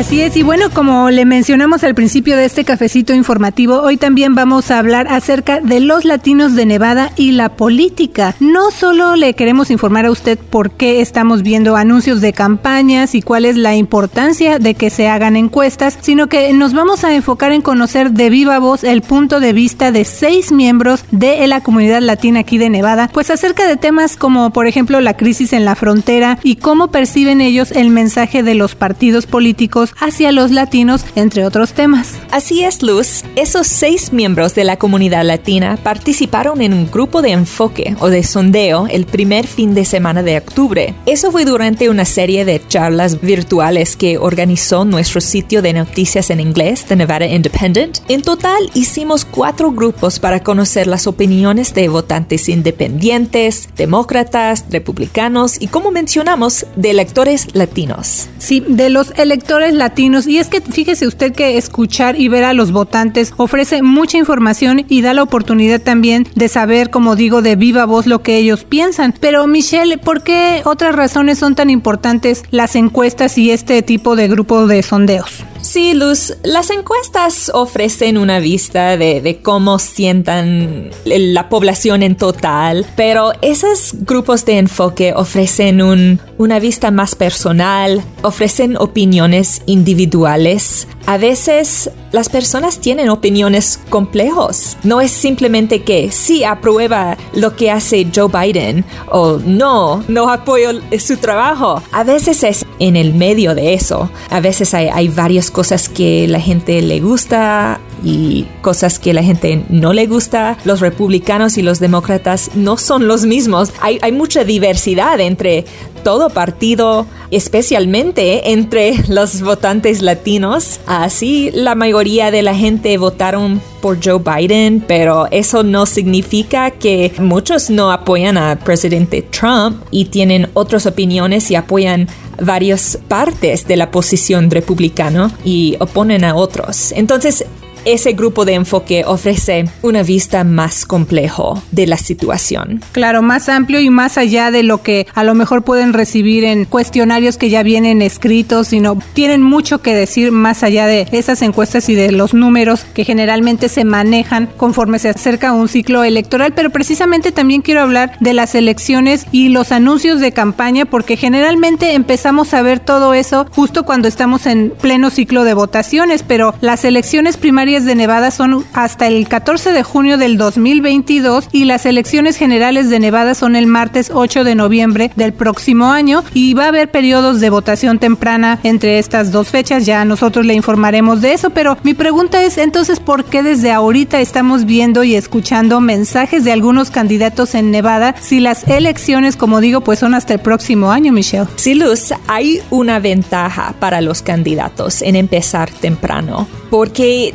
Así 0.00 0.22
es, 0.22 0.34
y 0.38 0.42
bueno, 0.42 0.70
como 0.70 1.10
le 1.10 1.26
mencionamos 1.26 1.84
al 1.84 1.94
principio 1.94 2.34
de 2.34 2.46
este 2.46 2.64
cafecito 2.64 3.12
informativo, 3.12 3.82
hoy 3.82 3.98
también 3.98 4.34
vamos 4.34 4.70
a 4.70 4.78
hablar 4.78 5.06
acerca 5.10 5.60
de 5.60 5.78
los 5.80 6.06
latinos 6.06 6.54
de 6.54 6.64
Nevada 6.64 7.12
y 7.16 7.32
la 7.32 7.50
política. 7.50 8.34
No 8.40 8.70
solo 8.70 9.14
le 9.14 9.34
queremos 9.34 9.70
informar 9.70 10.06
a 10.06 10.10
usted 10.10 10.38
por 10.38 10.70
qué 10.70 11.02
estamos 11.02 11.42
viendo 11.42 11.76
anuncios 11.76 12.22
de 12.22 12.32
campañas 12.32 13.14
y 13.14 13.20
cuál 13.20 13.44
es 13.44 13.58
la 13.58 13.76
importancia 13.76 14.58
de 14.58 14.72
que 14.72 14.88
se 14.88 15.06
hagan 15.06 15.36
encuestas, 15.36 15.98
sino 16.00 16.28
que 16.28 16.50
nos 16.54 16.72
vamos 16.72 17.04
a 17.04 17.14
enfocar 17.14 17.52
en 17.52 17.60
conocer 17.60 18.12
de 18.12 18.30
viva 18.30 18.58
voz 18.58 18.84
el 18.84 19.02
punto 19.02 19.38
de 19.38 19.52
vista 19.52 19.92
de 19.92 20.06
seis 20.06 20.50
miembros 20.50 21.04
de 21.10 21.46
la 21.46 21.60
comunidad 21.62 22.00
latina 22.00 22.40
aquí 22.40 22.56
de 22.56 22.70
Nevada, 22.70 23.10
pues 23.12 23.28
acerca 23.28 23.68
de 23.68 23.76
temas 23.76 24.16
como 24.16 24.48
por 24.48 24.66
ejemplo 24.66 24.98
la 25.02 25.18
crisis 25.18 25.52
en 25.52 25.66
la 25.66 25.74
frontera 25.74 26.38
y 26.42 26.56
cómo 26.56 26.90
perciben 26.90 27.42
ellos 27.42 27.70
el 27.70 27.90
mensaje 27.90 28.42
de 28.42 28.54
los 28.54 28.74
partidos 28.74 29.26
políticos 29.26 29.89
hacia 29.98 30.32
los 30.32 30.50
latinos, 30.50 31.04
entre 31.14 31.44
otros 31.44 31.72
temas. 31.72 32.14
Así 32.30 32.62
es, 32.64 32.82
Luz. 32.82 33.24
Esos 33.36 33.66
seis 33.66 34.12
miembros 34.12 34.54
de 34.54 34.64
la 34.64 34.76
comunidad 34.76 35.24
latina 35.24 35.78
participaron 35.82 36.60
en 36.60 36.72
un 36.72 36.90
grupo 36.90 37.22
de 37.22 37.32
enfoque 37.32 37.96
o 38.00 38.08
de 38.08 38.22
sondeo 38.22 38.86
el 38.86 39.06
primer 39.06 39.46
fin 39.46 39.74
de 39.74 39.84
semana 39.84 40.22
de 40.22 40.38
octubre. 40.38 40.94
Eso 41.06 41.30
fue 41.32 41.44
durante 41.44 41.88
una 41.88 42.04
serie 42.04 42.44
de 42.44 42.60
charlas 42.66 43.20
virtuales 43.20 43.96
que 43.96 44.18
organizó 44.18 44.84
nuestro 44.84 45.20
sitio 45.20 45.62
de 45.62 45.72
noticias 45.72 46.30
en 46.30 46.40
inglés, 46.40 46.84
The 46.86 46.96
Nevada 46.96 47.26
Independent. 47.26 47.98
En 48.08 48.22
total 48.22 48.70
hicimos 48.74 49.24
cuatro 49.24 49.72
grupos 49.72 50.18
para 50.18 50.42
conocer 50.42 50.86
las 50.86 51.06
opiniones 51.06 51.74
de 51.74 51.88
votantes 51.88 52.48
independientes, 52.48 53.68
demócratas, 53.76 54.64
republicanos 54.70 55.60
y, 55.60 55.68
como 55.68 55.90
mencionamos, 55.90 56.66
de 56.76 56.90
electores 56.90 57.54
latinos. 57.54 58.28
Sí, 58.38 58.64
de 58.66 58.90
los 58.90 59.12
electores 59.16 59.69
latinos. 59.74 60.26
Y 60.26 60.38
es 60.38 60.48
que 60.48 60.60
fíjese 60.60 61.06
usted 61.06 61.32
que 61.32 61.56
escuchar 61.56 62.18
y 62.20 62.28
ver 62.28 62.44
a 62.44 62.52
los 62.52 62.72
votantes 62.72 63.34
ofrece 63.36 63.82
mucha 63.82 64.18
información 64.18 64.84
y 64.88 65.02
da 65.02 65.14
la 65.14 65.22
oportunidad 65.22 65.80
también 65.80 66.26
de 66.34 66.48
saber, 66.48 66.90
como 66.90 67.16
digo, 67.16 67.42
de 67.42 67.56
viva 67.56 67.84
voz 67.86 68.06
lo 68.06 68.22
que 68.22 68.36
ellos 68.36 68.64
piensan. 68.64 69.14
Pero 69.18 69.46
Michelle, 69.46 69.98
¿por 69.98 70.22
qué 70.22 70.62
otras 70.64 70.94
razones 70.94 71.38
son 71.38 71.54
tan 71.54 71.70
importantes 71.70 72.44
las 72.50 72.76
encuestas 72.76 73.38
y 73.38 73.50
este 73.50 73.82
tipo 73.82 74.16
de 74.16 74.28
grupo 74.28 74.66
de 74.66 74.82
sondeos? 74.82 75.44
Sí, 75.72 75.94
Luz, 75.94 76.34
las 76.42 76.68
encuestas 76.70 77.48
ofrecen 77.54 78.18
una 78.18 78.40
vista 78.40 78.96
de, 78.96 79.38
cómo 79.40 79.78
sientan 79.78 80.90
la 81.04 81.48
población 81.48 82.02
en 82.02 82.16
total, 82.16 82.84
pero 82.96 83.34
esos 83.40 83.94
grupos 84.00 84.44
de 84.44 84.58
enfoque 84.58 85.12
ofrecen 85.14 86.18
una 86.38 86.58
vista 86.58 86.90
más 86.90 87.14
personal, 87.14 88.02
ofrecen 88.22 88.76
opiniones 88.78 89.62
individuales. 89.66 90.88
A 91.10 91.18
veces 91.18 91.90
las 92.12 92.28
personas 92.28 92.78
tienen 92.78 93.08
opiniones 93.08 93.80
complejos. 93.88 94.76
No 94.84 95.00
es 95.00 95.10
simplemente 95.10 95.82
que 95.82 96.12
sí 96.12 96.44
aprueba 96.44 97.16
lo 97.34 97.56
que 97.56 97.72
hace 97.72 98.06
Joe 98.14 98.28
Biden 98.28 98.84
o 99.08 99.38
no, 99.44 100.04
no 100.06 100.30
apoyo 100.30 100.70
su 101.00 101.16
trabajo. 101.16 101.82
A 101.90 102.04
veces 102.04 102.44
es 102.44 102.64
en 102.78 102.94
el 102.94 103.12
medio 103.12 103.56
de 103.56 103.74
eso. 103.74 104.08
A 104.30 104.38
veces 104.38 104.72
hay, 104.72 104.86
hay 104.86 105.08
varias 105.08 105.50
cosas 105.50 105.88
que 105.88 106.28
la 106.28 106.38
gente 106.38 106.80
le 106.80 107.00
gusta 107.00 107.80
y 108.02 108.46
cosas 108.62 108.98
que 108.98 109.12
la 109.12 109.22
gente 109.22 109.64
no 109.68 109.92
le 109.92 110.06
gusta. 110.06 110.56
Los 110.64 110.80
republicanos 110.80 111.58
y 111.58 111.62
los 111.62 111.80
demócratas 111.80 112.50
no 112.54 112.76
son 112.76 113.06
los 113.06 113.24
mismos. 113.24 113.72
Hay, 113.80 114.12
mucha 114.12 114.44
diversidad 114.44 115.20
entre 115.20 115.64
todo 116.02 116.30
partido, 116.30 117.06
especialmente 117.30 118.52
entre 118.52 118.94
los 119.08 119.42
votantes 119.42 120.02
latinos. 120.02 120.80
Así 120.86 121.50
la 121.52 121.74
mayoría 121.74 122.30
de 122.30 122.42
la 122.42 122.54
gente 122.54 122.96
votaron 122.98 123.60
por 123.80 123.98
Joe 124.04 124.18
Biden, 124.18 124.84
pero 124.86 125.26
eso 125.30 125.62
no 125.62 125.86
significa 125.86 126.70
que 126.70 127.12
muchos 127.18 127.70
no 127.70 127.92
apoyan 127.92 128.36
al 128.36 128.58
presidente 128.58 129.22
Trump 129.22 129.82
y 129.90 130.06
tienen 130.06 130.48
otras 130.54 130.86
opiniones 130.86 131.50
y 131.50 131.54
apoyan 131.54 132.08
varias 132.40 132.98
partes 133.08 133.66
de 133.66 133.76
la 133.76 133.90
posición 133.90 134.50
republicana 134.50 135.30
y 135.44 135.76
oponen 135.80 136.24
a 136.24 136.34
otros. 136.34 136.92
Entonces, 136.92 137.44
ese 137.84 138.12
grupo 138.12 138.44
de 138.44 138.54
enfoque 138.54 139.04
ofrece 139.06 139.64
una 139.82 140.02
vista 140.02 140.44
más 140.44 140.84
complejo 140.84 141.62
de 141.70 141.86
la 141.86 141.96
situación. 141.96 142.82
Claro, 142.92 143.22
más 143.22 143.48
amplio 143.48 143.80
y 143.80 143.90
más 143.90 144.18
allá 144.18 144.50
de 144.50 144.62
lo 144.62 144.82
que 144.82 145.06
a 145.14 145.24
lo 145.24 145.34
mejor 145.34 145.62
pueden 145.62 145.92
recibir 145.92 146.44
en 146.44 146.64
cuestionarios 146.64 147.36
que 147.36 147.50
ya 147.50 147.62
vienen 147.62 148.02
escritos, 148.02 148.68
sino 148.68 148.98
tienen 149.12 149.42
mucho 149.42 149.82
que 149.82 149.94
decir 149.94 150.32
más 150.32 150.62
allá 150.62 150.86
de 150.86 151.06
esas 151.12 151.42
encuestas 151.42 151.88
y 151.88 151.94
de 151.94 152.12
los 152.12 152.34
números 152.34 152.84
que 152.94 153.04
generalmente 153.04 153.68
se 153.68 153.84
manejan 153.84 154.48
conforme 154.56 154.98
se 154.98 155.10
acerca 155.10 155.52
un 155.52 155.68
ciclo 155.68 156.04
electoral, 156.04 156.52
pero 156.54 156.70
precisamente 156.70 157.32
también 157.32 157.62
quiero 157.62 157.80
hablar 157.80 158.16
de 158.20 158.34
las 158.34 158.54
elecciones 158.54 159.26
y 159.32 159.48
los 159.48 159.72
anuncios 159.72 160.20
de 160.20 160.32
campaña 160.32 160.84
porque 160.84 161.16
generalmente 161.16 161.94
empezamos 161.94 162.54
a 162.54 162.62
ver 162.62 162.80
todo 162.80 163.14
eso 163.14 163.46
justo 163.50 163.84
cuando 163.84 164.08
estamos 164.08 164.46
en 164.46 164.70
pleno 164.70 165.10
ciclo 165.10 165.44
de 165.44 165.54
votaciones, 165.54 166.22
pero 166.22 166.54
las 166.60 166.84
elecciones 166.84 167.36
primarias 167.36 167.69
de 167.70 167.94
Nevada 167.94 168.32
son 168.32 168.64
hasta 168.72 169.06
el 169.06 169.28
14 169.28 169.70
de 169.70 169.84
junio 169.84 170.18
del 170.18 170.36
2022 170.36 171.48
y 171.52 171.66
las 171.66 171.86
elecciones 171.86 172.36
generales 172.36 172.90
de 172.90 172.98
Nevada 172.98 173.36
son 173.36 173.54
el 173.54 173.68
martes 173.68 174.10
8 174.12 174.42
de 174.42 174.56
noviembre 174.56 175.12
del 175.14 175.32
próximo 175.32 175.92
año 175.92 176.24
y 176.34 176.54
va 176.54 176.64
a 176.64 176.68
haber 176.68 176.90
periodos 176.90 177.38
de 177.38 177.48
votación 177.48 178.00
temprana 178.00 178.58
entre 178.64 178.98
estas 178.98 179.30
dos 179.30 179.50
fechas, 179.50 179.86
ya 179.86 180.04
nosotros 180.04 180.44
le 180.46 180.54
informaremos 180.54 181.20
de 181.20 181.32
eso, 181.32 181.50
pero 181.50 181.78
mi 181.84 181.94
pregunta 181.94 182.42
es 182.42 182.58
entonces 182.58 182.98
por 182.98 183.24
qué 183.24 183.44
desde 183.44 183.70
ahorita 183.70 184.20
estamos 184.20 184.64
viendo 184.64 185.04
y 185.04 185.14
escuchando 185.14 185.80
mensajes 185.80 186.42
de 186.42 186.50
algunos 186.50 186.90
candidatos 186.90 187.54
en 187.54 187.70
Nevada 187.70 188.16
si 188.20 188.40
las 188.40 188.66
elecciones, 188.66 189.36
como 189.36 189.60
digo, 189.60 189.80
pues 189.82 190.00
son 190.00 190.14
hasta 190.14 190.34
el 190.34 190.40
próximo 190.40 190.90
año, 190.90 191.12
Michelle. 191.12 191.46
Sí, 191.54 191.74
Luz, 191.74 192.12
hay 192.26 192.60
una 192.70 192.98
ventaja 192.98 193.74
para 193.78 194.00
los 194.00 194.22
candidatos 194.22 195.02
en 195.02 195.14
empezar 195.14 195.70
temprano 195.70 196.48
porque 196.70 197.34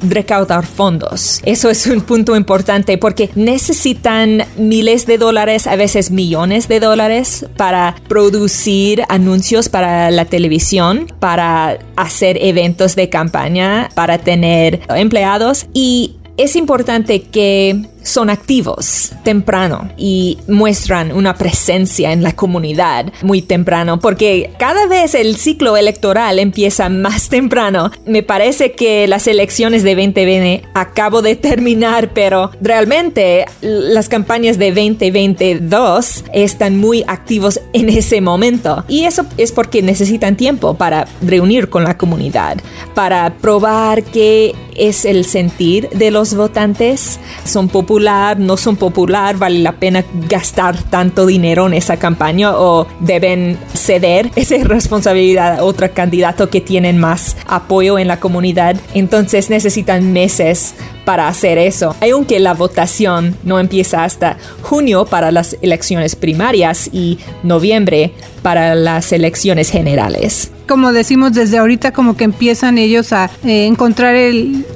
recaudar 0.00 0.66
fondos. 0.66 1.40
Eso 1.44 1.70
es 1.70 1.86
un 1.86 2.00
punto 2.00 2.36
importante 2.36 2.98
porque 2.98 3.30
necesitan 3.34 4.44
miles 4.56 5.06
de 5.06 5.18
dólares, 5.18 5.66
a 5.66 5.76
veces 5.76 6.10
millones 6.10 6.68
de 6.68 6.80
dólares 6.80 7.46
para 7.56 7.94
producir 8.08 9.02
anuncios 9.08 9.68
para 9.68 10.10
la 10.10 10.24
televisión, 10.24 11.06
para 11.18 11.78
hacer 11.96 12.38
eventos 12.40 12.96
de 12.96 13.08
campaña, 13.08 13.88
para 13.94 14.18
tener 14.18 14.80
empleados 14.88 15.66
y 15.72 16.16
es 16.36 16.56
importante 16.56 17.22
que 17.22 17.86
son 18.04 18.30
activos 18.30 19.12
temprano 19.24 19.90
y 19.96 20.38
muestran 20.46 21.10
una 21.10 21.34
presencia 21.34 22.12
en 22.12 22.22
la 22.22 22.36
comunidad 22.36 23.12
muy 23.22 23.42
temprano, 23.42 23.98
porque 23.98 24.52
cada 24.58 24.86
vez 24.86 25.14
el 25.14 25.36
ciclo 25.36 25.76
electoral 25.76 26.38
empieza 26.38 26.88
más 26.88 27.28
temprano. 27.28 27.90
Me 28.06 28.22
parece 28.22 28.72
que 28.72 29.08
las 29.08 29.26
elecciones 29.26 29.82
de 29.82 29.94
2020 29.96 30.62
acabo 30.74 31.22
de 31.22 31.34
terminar, 31.34 32.10
pero 32.12 32.50
realmente 32.60 33.46
las 33.60 34.08
campañas 34.08 34.58
de 34.58 34.68
2022 34.68 36.24
están 36.32 36.78
muy 36.78 37.04
activos 37.06 37.60
en 37.72 37.88
ese 37.88 38.20
momento. 38.20 38.84
Y 38.86 39.04
eso 39.04 39.24
es 39.38 39.50
porque 39.50 39.82
necesitan 39.82 40.36
tiempo 40.36 40.74
para 40.74 41.08
reunir 41.22 41.70
con 41.70 41.84
la 41.84 41.96
comunidad, 41.96 42.58
para 42.94 43.34
probar 43.38 44.02
qué 44.04 44.54
es 44.76 45.04
el 45.04 45.24
sentir 45.24 45.88
de 45.90 46.10
los 46.10 46.34
votantes. 46.34 47.18
Son 47.44 47.68
populares 47.68 47.93
no 48.00 48.56
son 48.56 48.76
popular, 48.76 49.36
vale 49.36 49.60
la 49.60 49.72
pena 49.72 50.04
gastar 50.28 50.82
tanto 50.82 51.26
dinero 51.26 51.66
en 51.66 51.74
esa 51.74 51.96
campaña 51.96 52.56
o 52.56 52.86
deben 53.00 53.58
ceder 53.74 54.30
esa 54.36 54.56
responsabilidad 54.64 55.58
a 55.58 55.64
otro 55.64 55.92
candidato 55.92 56.50
que 56.50 56.60
tienen 56.60 56.98
más 56.98 57.36
apoyo 57.46 57.98
en 57.98 58.08
la 58.08 58.20
comunidad. 58.20 58.76
Entonces 58.94 59.50
necesitan 59.50 60.12
meses 60.12 60.74
para 61.04 61.28
hacer 61.28 61.58
eso, 61.58 61.94
aunque 62.00 62.38
la 62.40 62.54
votación 62.54 63.36
no 63.44 63.58
empieza 63.58 64.04
hasta 64.04 64.36
junio 64.62 65.04
para 65.04 65.30
las 65.30 65.56
elecciones 65.62 66.16
primarias 66.16 66.88
y 66.92 67.18
noviembre 67.42 68.12
para 68.42 68.74
las 68.74 69.12
elecciones 69.12 69.70
generales 69.70 70.50
como 70.66 70.92
decimos 70.92 71.32
desde 71.32 71.58
ahorita, 71.58 71.92
como 71.92 72.16
que 72.16 72.24
empiezan 72.24 72.78
ellos 72.78 73.12
a 73.12 73.30
eh, 73.44 73.66
encontrar 73.66 74.16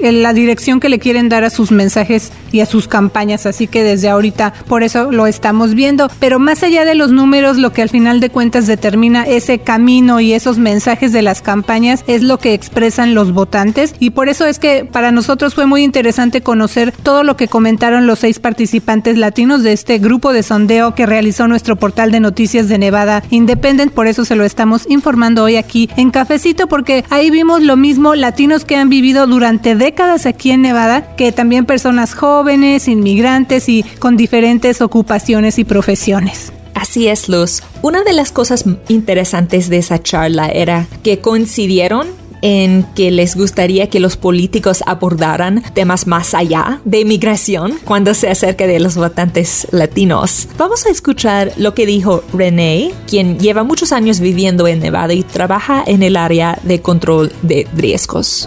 la 0.00 0.32
dirección 0.32 0.80
que 0.80 0.88
le 0.88 0.98
quieren 0.98 1.28
dar 1.28 1.44
a 1.44 1.50
sus 1.50 1.70
mensajes 1.70 2.30
y 2.52 2.60
a 2.60 2.66
sus 2.66 2.88
campañas. 2.88 3.46
Así 3.46 3.66
que 3.66 3.82
desde 3.82 4.08
ahorita 4.08 4.52
por 4.68 4.82
eso 4.82 5.10
lo 5.12 5.26
estamos 5.26 5.74
viendo. 5.74 6.10
Pero 6.20 6.38
más 6.38 6.62
allá 6.62 6.84
de 6.84 6.94
los 6.94 7.10
números, 7.10 7.56
lo 7.56 7.72
que 7.72 7.82
al 7.82 7.88
final 7.88 8.20
de 8.20 8.30
cuentas 8.30 8.66
determina 8.66 9.24
ese 9.24 9.60
camino 9.60 10.20
y 10.20 10.32
esos 10.32 10.58
mensajes 10.58 11.12
de 11.12 11.22
las 11.22 11.42
campañas 11.42 12.04
es 12.06 12.22
lo 12.22 12.38
que 12.38 12.54
expresan 12.54 13.14
los 13.14 13.32
votantes. 13.32 13.94
Y 13.98 14.10
por 14.10 14.28
eso 14.28 14.46
es 14.46 14.58
que 14.58 14.84
para 14.84 15.10
nosotros 15.12 15.54
fue 15.54 15.66
muy 15.66 15.82
interesante 15.82 16.17
conocer 16.42 16.90
todo 16.90 17.22
lo 17.22 17.36
que 17.36 17.46
comentaron 17.46 18.08
los 18.08 18.18
seis 18.18 18.40
participantes 18.40 19.16
latinos 19.16 19.62
de 19.62 19.72
este 19.72 19.98
grupo 19.98 20.32
de 20.32 20.42
sondeo 20.42 20.96
que 20.96 21.06
realizó 21.06 21.46
nuestro 21.46 21.76
portal 21.76 22.10
de 22.10 22.18
noticias 22.18 22.68
de 22.68 22.76
Nevada 22.76 23.22
Independent. 23.30 23.92
Por 23.92 24.08
eso 24.08 24.24
se 24.24 24.34
lo 24.34 24.44
estamos 24.44 24.84
informando 24.88 25.44
hoy 25.44 25.54
aquí 25.54 25.88
en 25.96 26.10
Cafecito 26.10 26.66
porque 26.66 27.04
ahí 27.10 27.30
vimos 27.30 27.62
lo 27.62 27.76
mismo 27.76 28.16
latinos 28.16 28.64
que 28.64 28.74
han 28.74 28.88
vivido 28.88 29.28
durante 29.28 29.76
décadas 29.76 30.26
aquí 30.26 30.50
en 30.50 30.62
Nevada, 30.62 31.14
que 31.14 31.30
también 31.30 31.66
personas 31.66 32.14
jóvenes, 32.14 32.88
inmigrantes 32.88 33.68
y 33.68 33.84
con 34.00 34.16
diferentes 34.16 34.80
ocupaciones 34.80 35.60
y 35.60 35.64
profesiones. 35.64 36.52
Así 36.74 37.06
es, 37.06 37.28
Luz. 37.28 37.62
Una 37.82 38.02
de 38.02 38.12
las 38.12 38.32
cosas 38.32 38.64
interesantes 38.88 39.68
de 39.68 39.78
esa 39.78 40.02
charla 40.02 40.48
era 40.48 40.88
que 41.04 41.20
coincidieron 41.20 42.08
en 42.42 42.84
que 42.94 43.10
les 43.10 43.36
gustaría 43.36 43.88
que 43.88 44.00
los 44.00 44.16
políticos 44.16 44.82
abordaran 44.86 45.62
temas 45.74 46.06
más 46.06 46.34
allá 46.34 46.80
de 46.84 47.00
inmigración 47.00 47.78
cuando 47.84 48.14
se 48.14 48.28
acerca 48.28 48.66
de 48.66 48.80
los 48.80 48.96
votantes 48.96 49.66
latinos. 49.70 50.48
Vamos 50.56 50.86
a 50.86 50.90
escuchar 50.90 51.52
lo 51.56 51.74
que 51.74 51.86
dijo 51.86 52.22
Renee, 52.32 52.92
quien 53.06 53.38
lleva 53.38 53.64
muchos 53.64 53.92
años 53.92 54.20
viviendo 54.20 54.66
en 54.66 54.80
Nevada 54.80 55.14
y 55.14 55.22
trabaja 55.22 55.82
en 55.86 56.02
el 56.02 56.16
área 56.16 56.58
de 56.62 56.80
control 56.80 57.32
de 57.42 57.66
riesgos. 57.74 58.46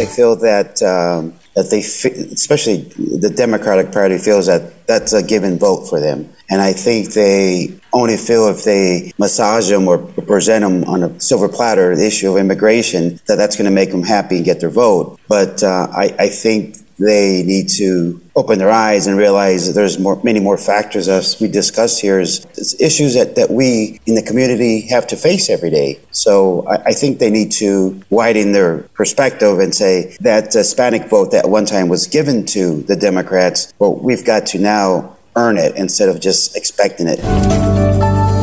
I 0.00 0.06
feel 0.06 0.36
that 0.38 0.80
um, 0.82 1.32
that 1.54 1.68
they, 1.70 1.80
especially 1.80 2.88
the 3.20 3.28
Democratic 3.28 3.92
Party, 3.92 4.18
feels 4.18 4.46
that 4.46 4.86
that's 4.86 5.12
a 5.12 5.22
given 5.22 5.58
vote 5.58 5.86
for 5.88 6.00
them. 6.00 6.26
And 6.50 6.60
I 6.60 6.72
think 6.72 7.14
they 7.14 7.78
only 7.92 8.16
feel 8.16 8.48
if 8.48 8.64
they 8.64 9.12
massage 9.18 9.68
them 9.68 9.86
or 9.86 9.98
present 9.98 10.62
them 10.64 10.84
on 10.84 11.04
a 11.04 11.20
silver 11.20 11.48
platter, 11.48 11.94
the 11.94 12.06
issue 12.06 12.30
of 12.30 12.36
immigration, 12.36 13.20
that 13.26 13.36
that's 13.36 13.56
going 13.56 13.66
to 13.66 13.70
make 13.70 13.92
them 13.92 14.02
happy 14.02 14.36
and 14.36 14.44
get 14.44 14.60
their 14.60 14.70
vote. 14.70 15.18
But 15.28 15.62
uh, 15.62 15.88
I, 15.92 16.14
I 16.18 16.28
think 16.28 16.76
they 16.98 17.42
need 17.42 17.68
to 17.68 18.20
open 18.36 18.58
their 18.58 18.70
eyes 18.70 19.06
and 19.06 19.16
realize 19.16 19.66
that 19.66 19.72
there's 19.72 19.98
more, 19.98 20.20
many 20.22 20.38
more 20.38 20.58
factors 20.58 21.08
as 21.08 21.40
we 21.40 21.48
discussed 21.48 22.00
here 22.00 22.20
is, 22.20 22.46
is 22.56 22.78
issues 22.80 23.14
that, 23.14 23.36
that 23.36 23.50
we 23.50 23.98
in 24.06 24.14
the 24.14 24.22
community 24.22 24.82
have 24.82 25.06
to 25.06 25.16
face 25.16 25.48
every 25.48 25.70
day. 25.70 25.98
So 26.10 26.66
I, 26.68 26.76
I 26.86 26.92
think 26.92 27.18
they 27.18 27.30
need 27.30 27.52
to 27.52 28.02
widen 28.10 28.52
their 28.52 28.82
perspective 28.94 29.58
and 29.58 29.74
say 29.74 30.16
that 30.20 30.52
Hispanic 30.52 31.08
vote 31.08 31.30
that 31.32 31.48
one 31.48 31.64
time 31.64 31.88
was 31.88 32.06
given 32.06 32.44
to 32.46 32.82
the 32.82 32.96
Democrats, 32.96 33.72
well, 33.78 33.94
we've 33.94 34.24
got 34.24 34.46
to 34.46 34.58
now 34.58 35.16
earn 35.36 35.58
it 35.58 35.76
instead 35.76 36.08
of 36.08 36.20
just 36.20 36.56
expecting 36.56 37.06
it. 37.08 37.79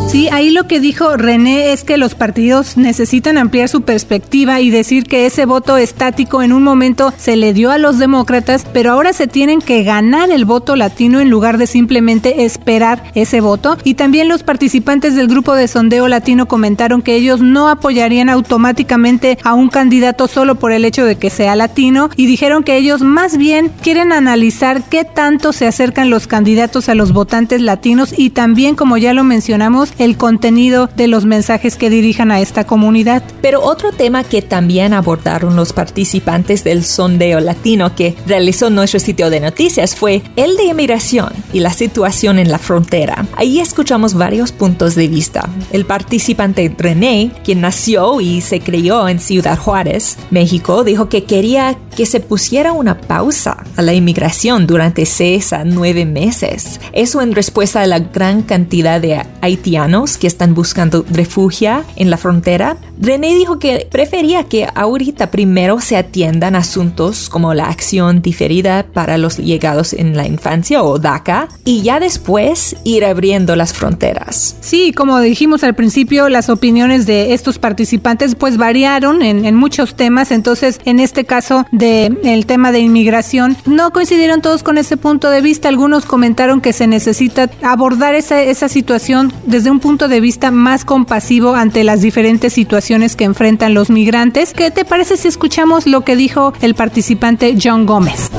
Sí, 0.08 0.30
ahí 0.32 0.52
lo 0.52 0.68
que 0.68 0.80
dijo 0.80 1.18
René 1.18 1.74
es 1.74 1.84
que 1.84 1.98
los 1.98 2.16
partidos 2.16 2.78
necesitan 2.78 3.38
ampliar 3.38 3.68
su 3.68 3.82
perspectiva 3.82 4.62
y 4.62 4.70
decir 4.70 5.04
que 5.04 5.26
ese 5.26 5.46
voto 5.46 5.76
estático 5.76 6.42
en 6.42 6.54
un 6.54 6.64
momento 6.64 7.14
se 7.18 7.36
le 7.36 7.52
dio 7.52 7.72
a 7.72 7.78
los 7.78 8.00
demócratas, 8.00 8.66
pero 8.72 8.94
ahora 8.94 9.12
se 9.12 9.28
tienen 9.28 9.60
que 9.60 9.84
ganar 9.84 10.32
el 10.32 10.46
voto 10.46 10.78
latino 10.78 11.20
en 11.20 11.30
lugar 11.30 11.58
de 11.58 11.68
simplemente 11.68 12.46
esperar 12.46 13.04
ese 13.16 13.42
voto. 13.42 13.78
Y 13.84 13.96
también 13.96 14.30
los 14.30 14.44
participantes 14.44 15.14
del 15.14 15.28
grupo 15.28 15.54
de 15.56 15.68
sondeo 15.68 16.08
latino 16.08 16.48
comentaron 16.48 17.02
que 17.02 17.16
ellos 17.16 17.42
no 17.42 17.68
apoyarían 17.68 18.30
automáticamente 18.30 19.38
a 19.44 19.56
un 19.56 19.68
candidato 19.68 20.30
solo 20.30 20.56
por 20.56 20.72
el 20.72 20.86
hecho 20.86 21.04
de 21.04 21.18
que 21.18 21.30
sea 21.30 21.58
latino 21.58 22.10
y 22.16 22.28
dijeron 22.28 22.64
que 22.64 22.78
ellos 22.78 23.02
más 23.02 23.36
bien 23.38 23.74
quieren 23.82 24.14
analizar 24.14 24.84
qué 24.84 25.04
tanto 25.04 25.52
se 25.52 25.68
acercan 25.68 26.10
los 26.10 26.28
candidatos 26.28 26.88
a 26.88 26.96
los 26.96 27.12
votantes 27.12 27.62
latinos 27.62 28.14
y 28.18 28.30
también, 28.30 28.76
como 28.76 28.98
ya 28.98 29.14
lo 29.14 29.26
mencionamos, 29.26 29.92
el 29.98 30.18
contenido 30.18 30.90
de 30.96 31.08
los 31.08 31.26
mensajes 31.26 31.76
que 31.76 31.90
dirijan 31.90 32.32
a 32.32 32.40
esta 32.40 32.66
comunidad. 32.66 33.24
Pero 33.42 33.62
otro 33.62 33.92
tema 33.92 34.24
que 34.24 34.42
también 34.42 34.94
abordaron 34.94 35.56
los 35.56 35.74
participantes 35.74 36.64
del 36.64 36.84
sondeo 36.84 37.40
latino 37.40 37.96
que 37.96 38.16
realizó 38.26 38.70
nuestro 38.70 39.00
sitio 39.00 39.30
de 39.30 39.40
noticias 39.40 39.96
fue 39.96 40.22
el 40.36 40.58
de 40.58 40.66
inmigración 40.66 41.32
y 41.54 41.60
la 41.60 41.72
situación 41.72 42.40
en 42.40 42.52
la 42.52 42.60
frontera. 42.60 43.26
Ahí 43.36 43.60
escuchamos 43.60 44.14
varios 44.14 44.52
puntos 44.52 44.96
de 44.96 45.08
vista. 45.08 45.50
El 45.72 45.86
participante 45.86 46.74
René, 46.78 47.32
quien 47.44 47.62
nació 47.62 48.22
y 48.22 48.42
se 48.42 48.60
crió 48.60 49.08
en 49.08 49.20
Ciudad 49.20 49.58
Juárez, 49.58 50.18
México, 50.30 50.84
dijo 50.84 51.10
que 51.10 51.24
quería 51.24 51.78
que 51.96 52.06
se 52.06 52.20
pusiera 52.20 52.74
una 52.74 53.02
pausa 53.02 53.64
a 53.76 53.82
la 53.82 53.94
inmigración 53.94 54.68
durante 54.68 55.06
seis 55.08 55.52
a 55.52 55.64
nueve 55.64 56.06
meses. 56.06 56.80
Eso 56.94 57.22
en 57.22 57.34
respuesta 57.34 57.82
a 57.82 57.88
la 57.88 58.00
gran 58.00 58.44
cantidad 58.44 59.02
de 59.02 59.26
haitianos 59.42 59.87
que 60.20 60.28
están 60.28 60.54
buscando 60.54 61.06
refugio 61.10 61.48
en 61.96 62.10
la 62.10 62.18
frontera, 62.18 62.78
René 63.00 63.34
dijo 63.36 63.58
que 63.58 63.88
prefería 63.90 64.44
que 64.44 64.68
ahorita 64.76 65.32
primero 65.32 65.80
se 65.80 65.96
atiendan 65.96 66.56
asuntos 66.56 67.30
como 67.30 67.54
la 67.54 67.68
acción 67.68 68.22
diferida 68.22 68.86
para 68.92 69.18
los 69.18 69.38
llegados 69.38 69.94
en 69.94 70.18
la 70.18 70.28
infancia 70.28 70.84
o 70.84 71.00
DACA 71.00 71.48
y 71.64 71.84
ya 71.84 72.00
después 72.00 72.76
ir 72.84 73.06
abriendo 73.06 73.56
las 73.56 73.74
fronteras. 73.74 74.58
Sí, 74.60 74.92
como 74.92 75.20
dijimos 75.20 75.64
al 75.64 75.74
principio, 75.74 76.28
las 76.28 76.50
opiniones 76.50 77.06
de 77.06 77.34
estos 77.34 77.58
participantes 77.58 78.36
pues 78.36 78.58
variaron 78.58 79.22
en, 79.22 79.46
en 79.46 79.56
muchos 79.56 79.96
temas, 79.96 80.32
entonces 80.32 80.80
en 80.86 81.00
este 81.00 81.26
caso 81.26 81.66
del 81.72 82.20
el 82.24 82.46
tema 82.46 82.72
de 82.72 82.80
inmigración 82.80 83.58
no 83.66 83.92
coincidieron 83.92 84.42
todos 84.42 84.64
con 84.64 84.78
ese 84.78 84.98
punto 84.98 85.30
de 85.30 85.42
vista, 85.42 85.70
algunos 85.70 86.06
comentaron 86.06 86.62
que 86.62 86.74
se 86.74 86.88
necesita 86.88 87.50
abordar 87.62 88.16
esa, 88.16 88.42
esa 88.42 88.68
situación 88.68 89.32
desde 89.46 89.72
un 89.72 89.77
punto 89.80 90.08
de 90.08 90.20
vista 90.20 90.52
más 90.52 90.86
compasivo 90.86 91.56
ante 91.56 91.84
las 91.84 92.02
diferentes 92.02 92.54
situaciones 92.54 93.16
que 93.16 93.24
enfrentan 93.24 93.74
los 93.74 93.90
migrantes. 93.90 94.54
¿Qué 94.54 94.72
te 94.72 94.86
parece 94.86 95.18
si 95.18 95.28
escuchamos 95.28 95.88
lo 95.88 96.02
que 96.02 96.16
dijo 96.16 96.54
el 96.62 96.76
participante 96.76 97.56
John 97.62 97.86
Gómez? 97.86 98.32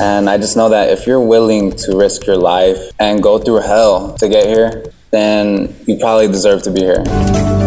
And 0.00 0.28
I 0.28 0.36
just 0.36 0.54
know 0.54 0.68
that 0.70 0.90
if 0.90 1.06
you're 1.06 1.24
willing 1.24 1.72
to 1.86 1.98
risk 1.98 2.26
your 2.26 2.38
life 2.38 2.78
and 2.98 3.20
go 3.20 3.38
through 3.38 3.62
hell 3.62 4.14
to 4.20 4.28
get 4.28 4.46
here, 4.46 4.84
then 5.10 5.74
you 5.86 5.96
probably 5.98 6.28
deserve 6.28 6.62
to 6.62 6.70
be 6.70 6.82
here. 6.82 7.57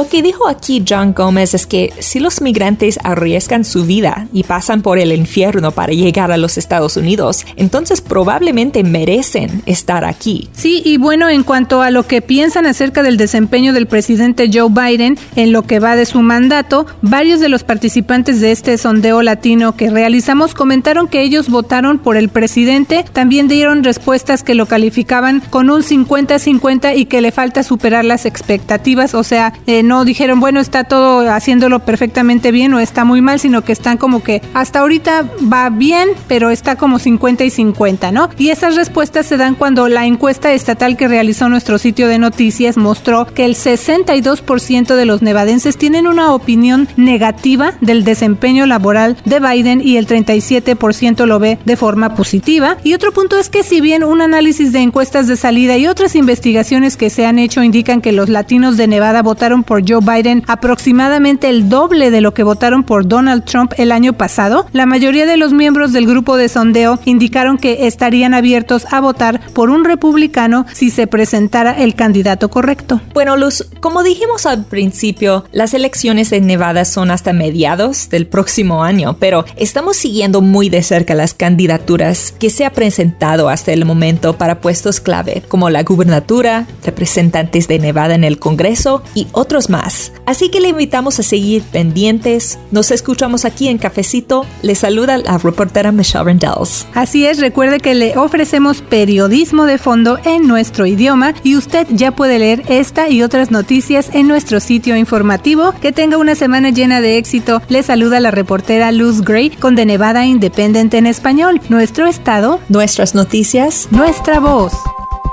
Lo 0.00 0.08
que 0.08 0.22
dijo 0.22 0.48
aquí 0.48 0.82
John 0.88 1.12
Gómez 1.12 1.52
es 1.52 1.66
que 1.66 1.92
si 1.98 2.20
los 2.20 2.40
migrantes 2.40 2.98
arriesgan 3.04 3.66
su 3.66 3.84
vida 3.84 4.28
y 4.32 4.44
pasan 4.44 4.80
por 4.80 4.98
el 4.98 5.12
infierno 5.12 5.72
para 5.72 5.92
llegar 5.92 6.32
a 6.32 6.38
los 6.38 6.56
Estados 6.56 6.96
Unidos, 6.96 7.44
entonces 7.56 8.00
probablemente 8.00 8.82
merecen 8.82 9.62
estar 9.66 10.06
aquí. 10.06 10.48
Sí, 10.54 10.80
y 10.86 10.96
bueno, 10.96 11.28
en 11.28 11.42
cuanto 11.42 11.82
a 11.82 11.90
lo 11.90 12.06
que 12.06 12.22
piensan 12.22 12.64
acerca 12.64 13.02
del 13.02 13.18
desempeño 13.18 13.74
del 13.74 13.86
presidente 13.86 14.48
Joe 14.50 14.70
Biden 14.70 15.18
en 15.36 15.52
lo 15.52 15.64
que 15.64 15.80
va 15.80 15.96
de 15.96 16.06
su 16.06 16.22
mandato, 16.22 16.86
varios 17.02 17.38
de 17.40 17.50
los 17.50 17.62
participantes 17.62 18.40
de 18.40 18.52
este 18.52 18.78
sondeo 18.78 19.20
latino 19.20 19.76
que 19.76 19.90
realizamos 19.90 20.54
comentaron 20.54 21.08
que 21.08 21.20
ellos 21.20 21.50
votaron 21.50 21.98
por 21.98 22.16
el 22.16 22.30
presidente, 22.30 23.04
también 23.12 23.48
dieron 23.48 23.84
respuestas 23.84 24.44
que 24.44 24.54
lo 24.54 24.64
calificaban 24.64 25.40
con 25.50 25.68
un 25.68 25.82
50-50 25.82 26.96
y 26.96 27.04
que 27.04 27.20
le 27.20 27.32
falta 27.32 27.62
superar 27.62 28.06
las 28.06 28.24
expectativas, 28.24 29.12
o 29.12 29.22
sea, 29.22 29.52
eh, 29.66 29.89
no 29.90 30.04
dijeron, 30.04 30.38
bueno, 30.38 30.60
está 30.60 30.84
todo 30.84 31.28
haciéndolo 31.28 31.80
perfectamente 31.80 32.52
bien 32.52 32.72
o 32.74 32.78
está 32.78 33.04
muy 33.04 33.20
mal, 33.20 33.40
sino 33.40 33.62
que 33.62 33.72
están 33.72 33.98
como 33.98 34.22
que 34.22 34.40
hasta 34.54 34.78
ahorita 34.78 35.24
va 35.52 35.68
bien, 35.68 36.10
pero 36.28 36.50
está 36.50 36.76
como 36.76 37.00
50 37.00 37.42
y 37.42 37.50
50, 37.50 38.12
¿no? 38.12 38.30
Y 38.38 38.50
esas 38.50 38.76
respuestas 38.76 39.26
se 39.26 39.36
dan 39.36 39.56
cuando 39.56 39.88
la 39.88 40.06
encuesta 40.06 40.52
estatal 40.52 40.96
que 40.96 41.08
realizó 41.08 41.48
nuestro 41.48 41.76
sitio 41.76 42.06
de 42.06 42.20
noticias 42.20 42.76
mostró 42.76 43.26
que 43.26 43.44
el 43.44 43.56
62% 43.56 44.94
de 44.94 45.06
los 45.06 45.22
nevadenses 45.22 45.76
tienen 45.76 46.06
una 46.06 46.34
opinión 46.34 46.86
negativa 46.96 47.74
del 47.80 48.04
desempeño 48.04 48.66
laboral 48.66 49.16
de 49.24 49.40
Biden 49.40 49.80
y 49.80 49.96
el 49.96 50.06
37% 50.06 51.26
lo 51.26 51.40
ve 51.40 51.58
de 51.64 51.76
forma 51.76 52.14
positiva. 52.14 52.76
Y 52.84 52.94
otro 52.94 53.10
punto 53.10 53.36
es 53.38 53.48
que 53.48 53.64
si 53.64 53.80
bien 53.80 54.04
un 54.04 54.22
análisis 54.22 54.72
de 54.72 54.82
encuestas 54.82 55.26
de 55.26 55.36
salida 55.36 55.76
y 55.78 55.88
otras 55.88 56.14
investigaciones 56.14 56.96
que 56.96 57.10
se 57.10 57.26
han 57.26 57.40
hecho 57.40 57.64
indican 57.64 58.00
que 58.00 58.12
los 58.12 58.28
latinos 58.28 58.76
de 58.76 58.86
Nevada 58.86 59.22
votaron 59.22 59.64
por 59.70 59.88
Joe 59.88 60.00
Biden 60.00 60.42
aproximadamente 60.48 61.48
el 61.48 61.68
doble 61.68 62.10
de 62.10 62.20
lo 62.20 62.34
que 62.34 62.42
votaron 62.42 62.82
por 62.82 63.06
Donald 63.06 63.44
Trump 63.44 63.72
el 63.76 63.92
año 63.92 64.14
pasado, 64.14 64.66
la 64.72 64.84
mayoría 64.84 65.26
de 65.26 65.36
los 65.36 65.52
miembros 65.52 65.92
del 65.92 66.08
grupo 66.08 66.36
de 66.36 66.48
sondeo 66.48 66.98
indicaron 67.04 67.56
que 67.56 67.86
estarían 67.86 68.34
abiertos 68.34 68.84
a 68.90 69.00
votar 69.00 69.40
por 69.52 69.70
un 69.70 69.84
republicano 69.84 70.66
si 70.72 70.90
se 70.90 71.06
presentara 71.06 71.70
el 71.70 71.94
candidato 71.94 72.50
correcto. 72.50 73.00
Bueno, 73.14 73.36
Luz, 73.36 73.64
como 73.78 74.02
dijimos 74.02 74.44
al 74.44 74.64
principio, 74.64 75.44
las 75.52 75.72
elecciones 75.72 76.32
en 76.32 76.48
Nevada 76.48 76.84
son 76.84 77.12
hasta 77.12 77.32
mediados 77.32 78.08
del 78.10 78.26
próximo 78.26 78.82
año, 78.82 79.18
pero 79.20 79.44
estamos 79.54 79.96
siguiendo 79.96 80.40
muy 80.40 80.68
de 80.68 80.82
cerca 80.82 81.14
las 81.14 81.32
candidaturas 81.32 82.34
que 82.36 82.50
se 82.50 82.64
ha 82.64 82.72
presentado 82.72 83.48
hasta 83.48 83.72
el 83.72 83.84
momento 83.84 84.36
para 84.36 84.60
puestos 84.60 84.98
clave, 84.98 85.44
como 85.46 85.70
la 85.70 85.84
gubernatura, 85.84 86.66
representantes 86.84 87.68
de 87.68 87.78
Nevada 87.78 88.16
en 88.16 88.24
el 88.24 88.40
Congreso 88.40 89.04
y 89.14 89.28
otros 89.30 89.59
más. 89.68 90.12
Así 90.24 90.48
que 90.48 90.60
le 90.60 90.68
invitamos 90.68 91.18
a 91.18 91.22
seguir 91.22 91.62
pendientes. 91.62 92.58
Nos 92.70 92.90
escuchamos 92.90 93.44
aquí 93.44 93.68
en 93.68 93.78
Cafecito. 93.78 94.46
Le 94.62 94.74
saluda 94.74 95.18
la 95.18 95.38
reportera 95.38 95.92
Michelle 95.92 96.24
Rendells. 96.24 96.86
Así 96.94 97.26
es, 97.26 97.40
recuerde 97.40 97.80
que 97.80 97.94
le 97.94 98.16
ofrecemos 98.16 98.80
periodismo 98.80 99.66
de 99.66 99.78
fondo 99.78 100.18
en 100.24 100.46
nuestro 100.46 100.86
idioma 100.86 101.34
y 101.42 101.56
usted 101.56 101.86
ya 101.90 102.12
puede 102.12 102.38
leer 102.38 102.62
esta 102.68 103.08
y 103.08 103.22
otras 103.22 103.50
noticias 103.50 104.10
en 104.14 104.28
nuestro 104.28 104.60
sitio 104.60 104.96
informativo. 104.96 105.74
Que 105.82 105.92
tenga 105.92 106.16
una 106.16 106.34
semana 106.34 106.70
llena 106.70 107.00
de 107.00 107.18
éxito. 107.18 107.60
Le 107.68 107.82
saluda 107.82 108.20
la 108.20 108.30
reportera 108.30 108.92
Luz 108.92 109.22
Gray 109.22 109.50
con 109.50 109.74
The 109.76 109.84
Nevada 109.84 110.24
Independent 110.24 110.94
en 110.94 111.06
español. 111.06 111.60
Nuestro 111.68 112.06
estado, 112.06 112.60
nuestras 112.68 113.14
noticias, 113.14 113.88
nuestra 113.90 114.38
voz. 114.38 114.72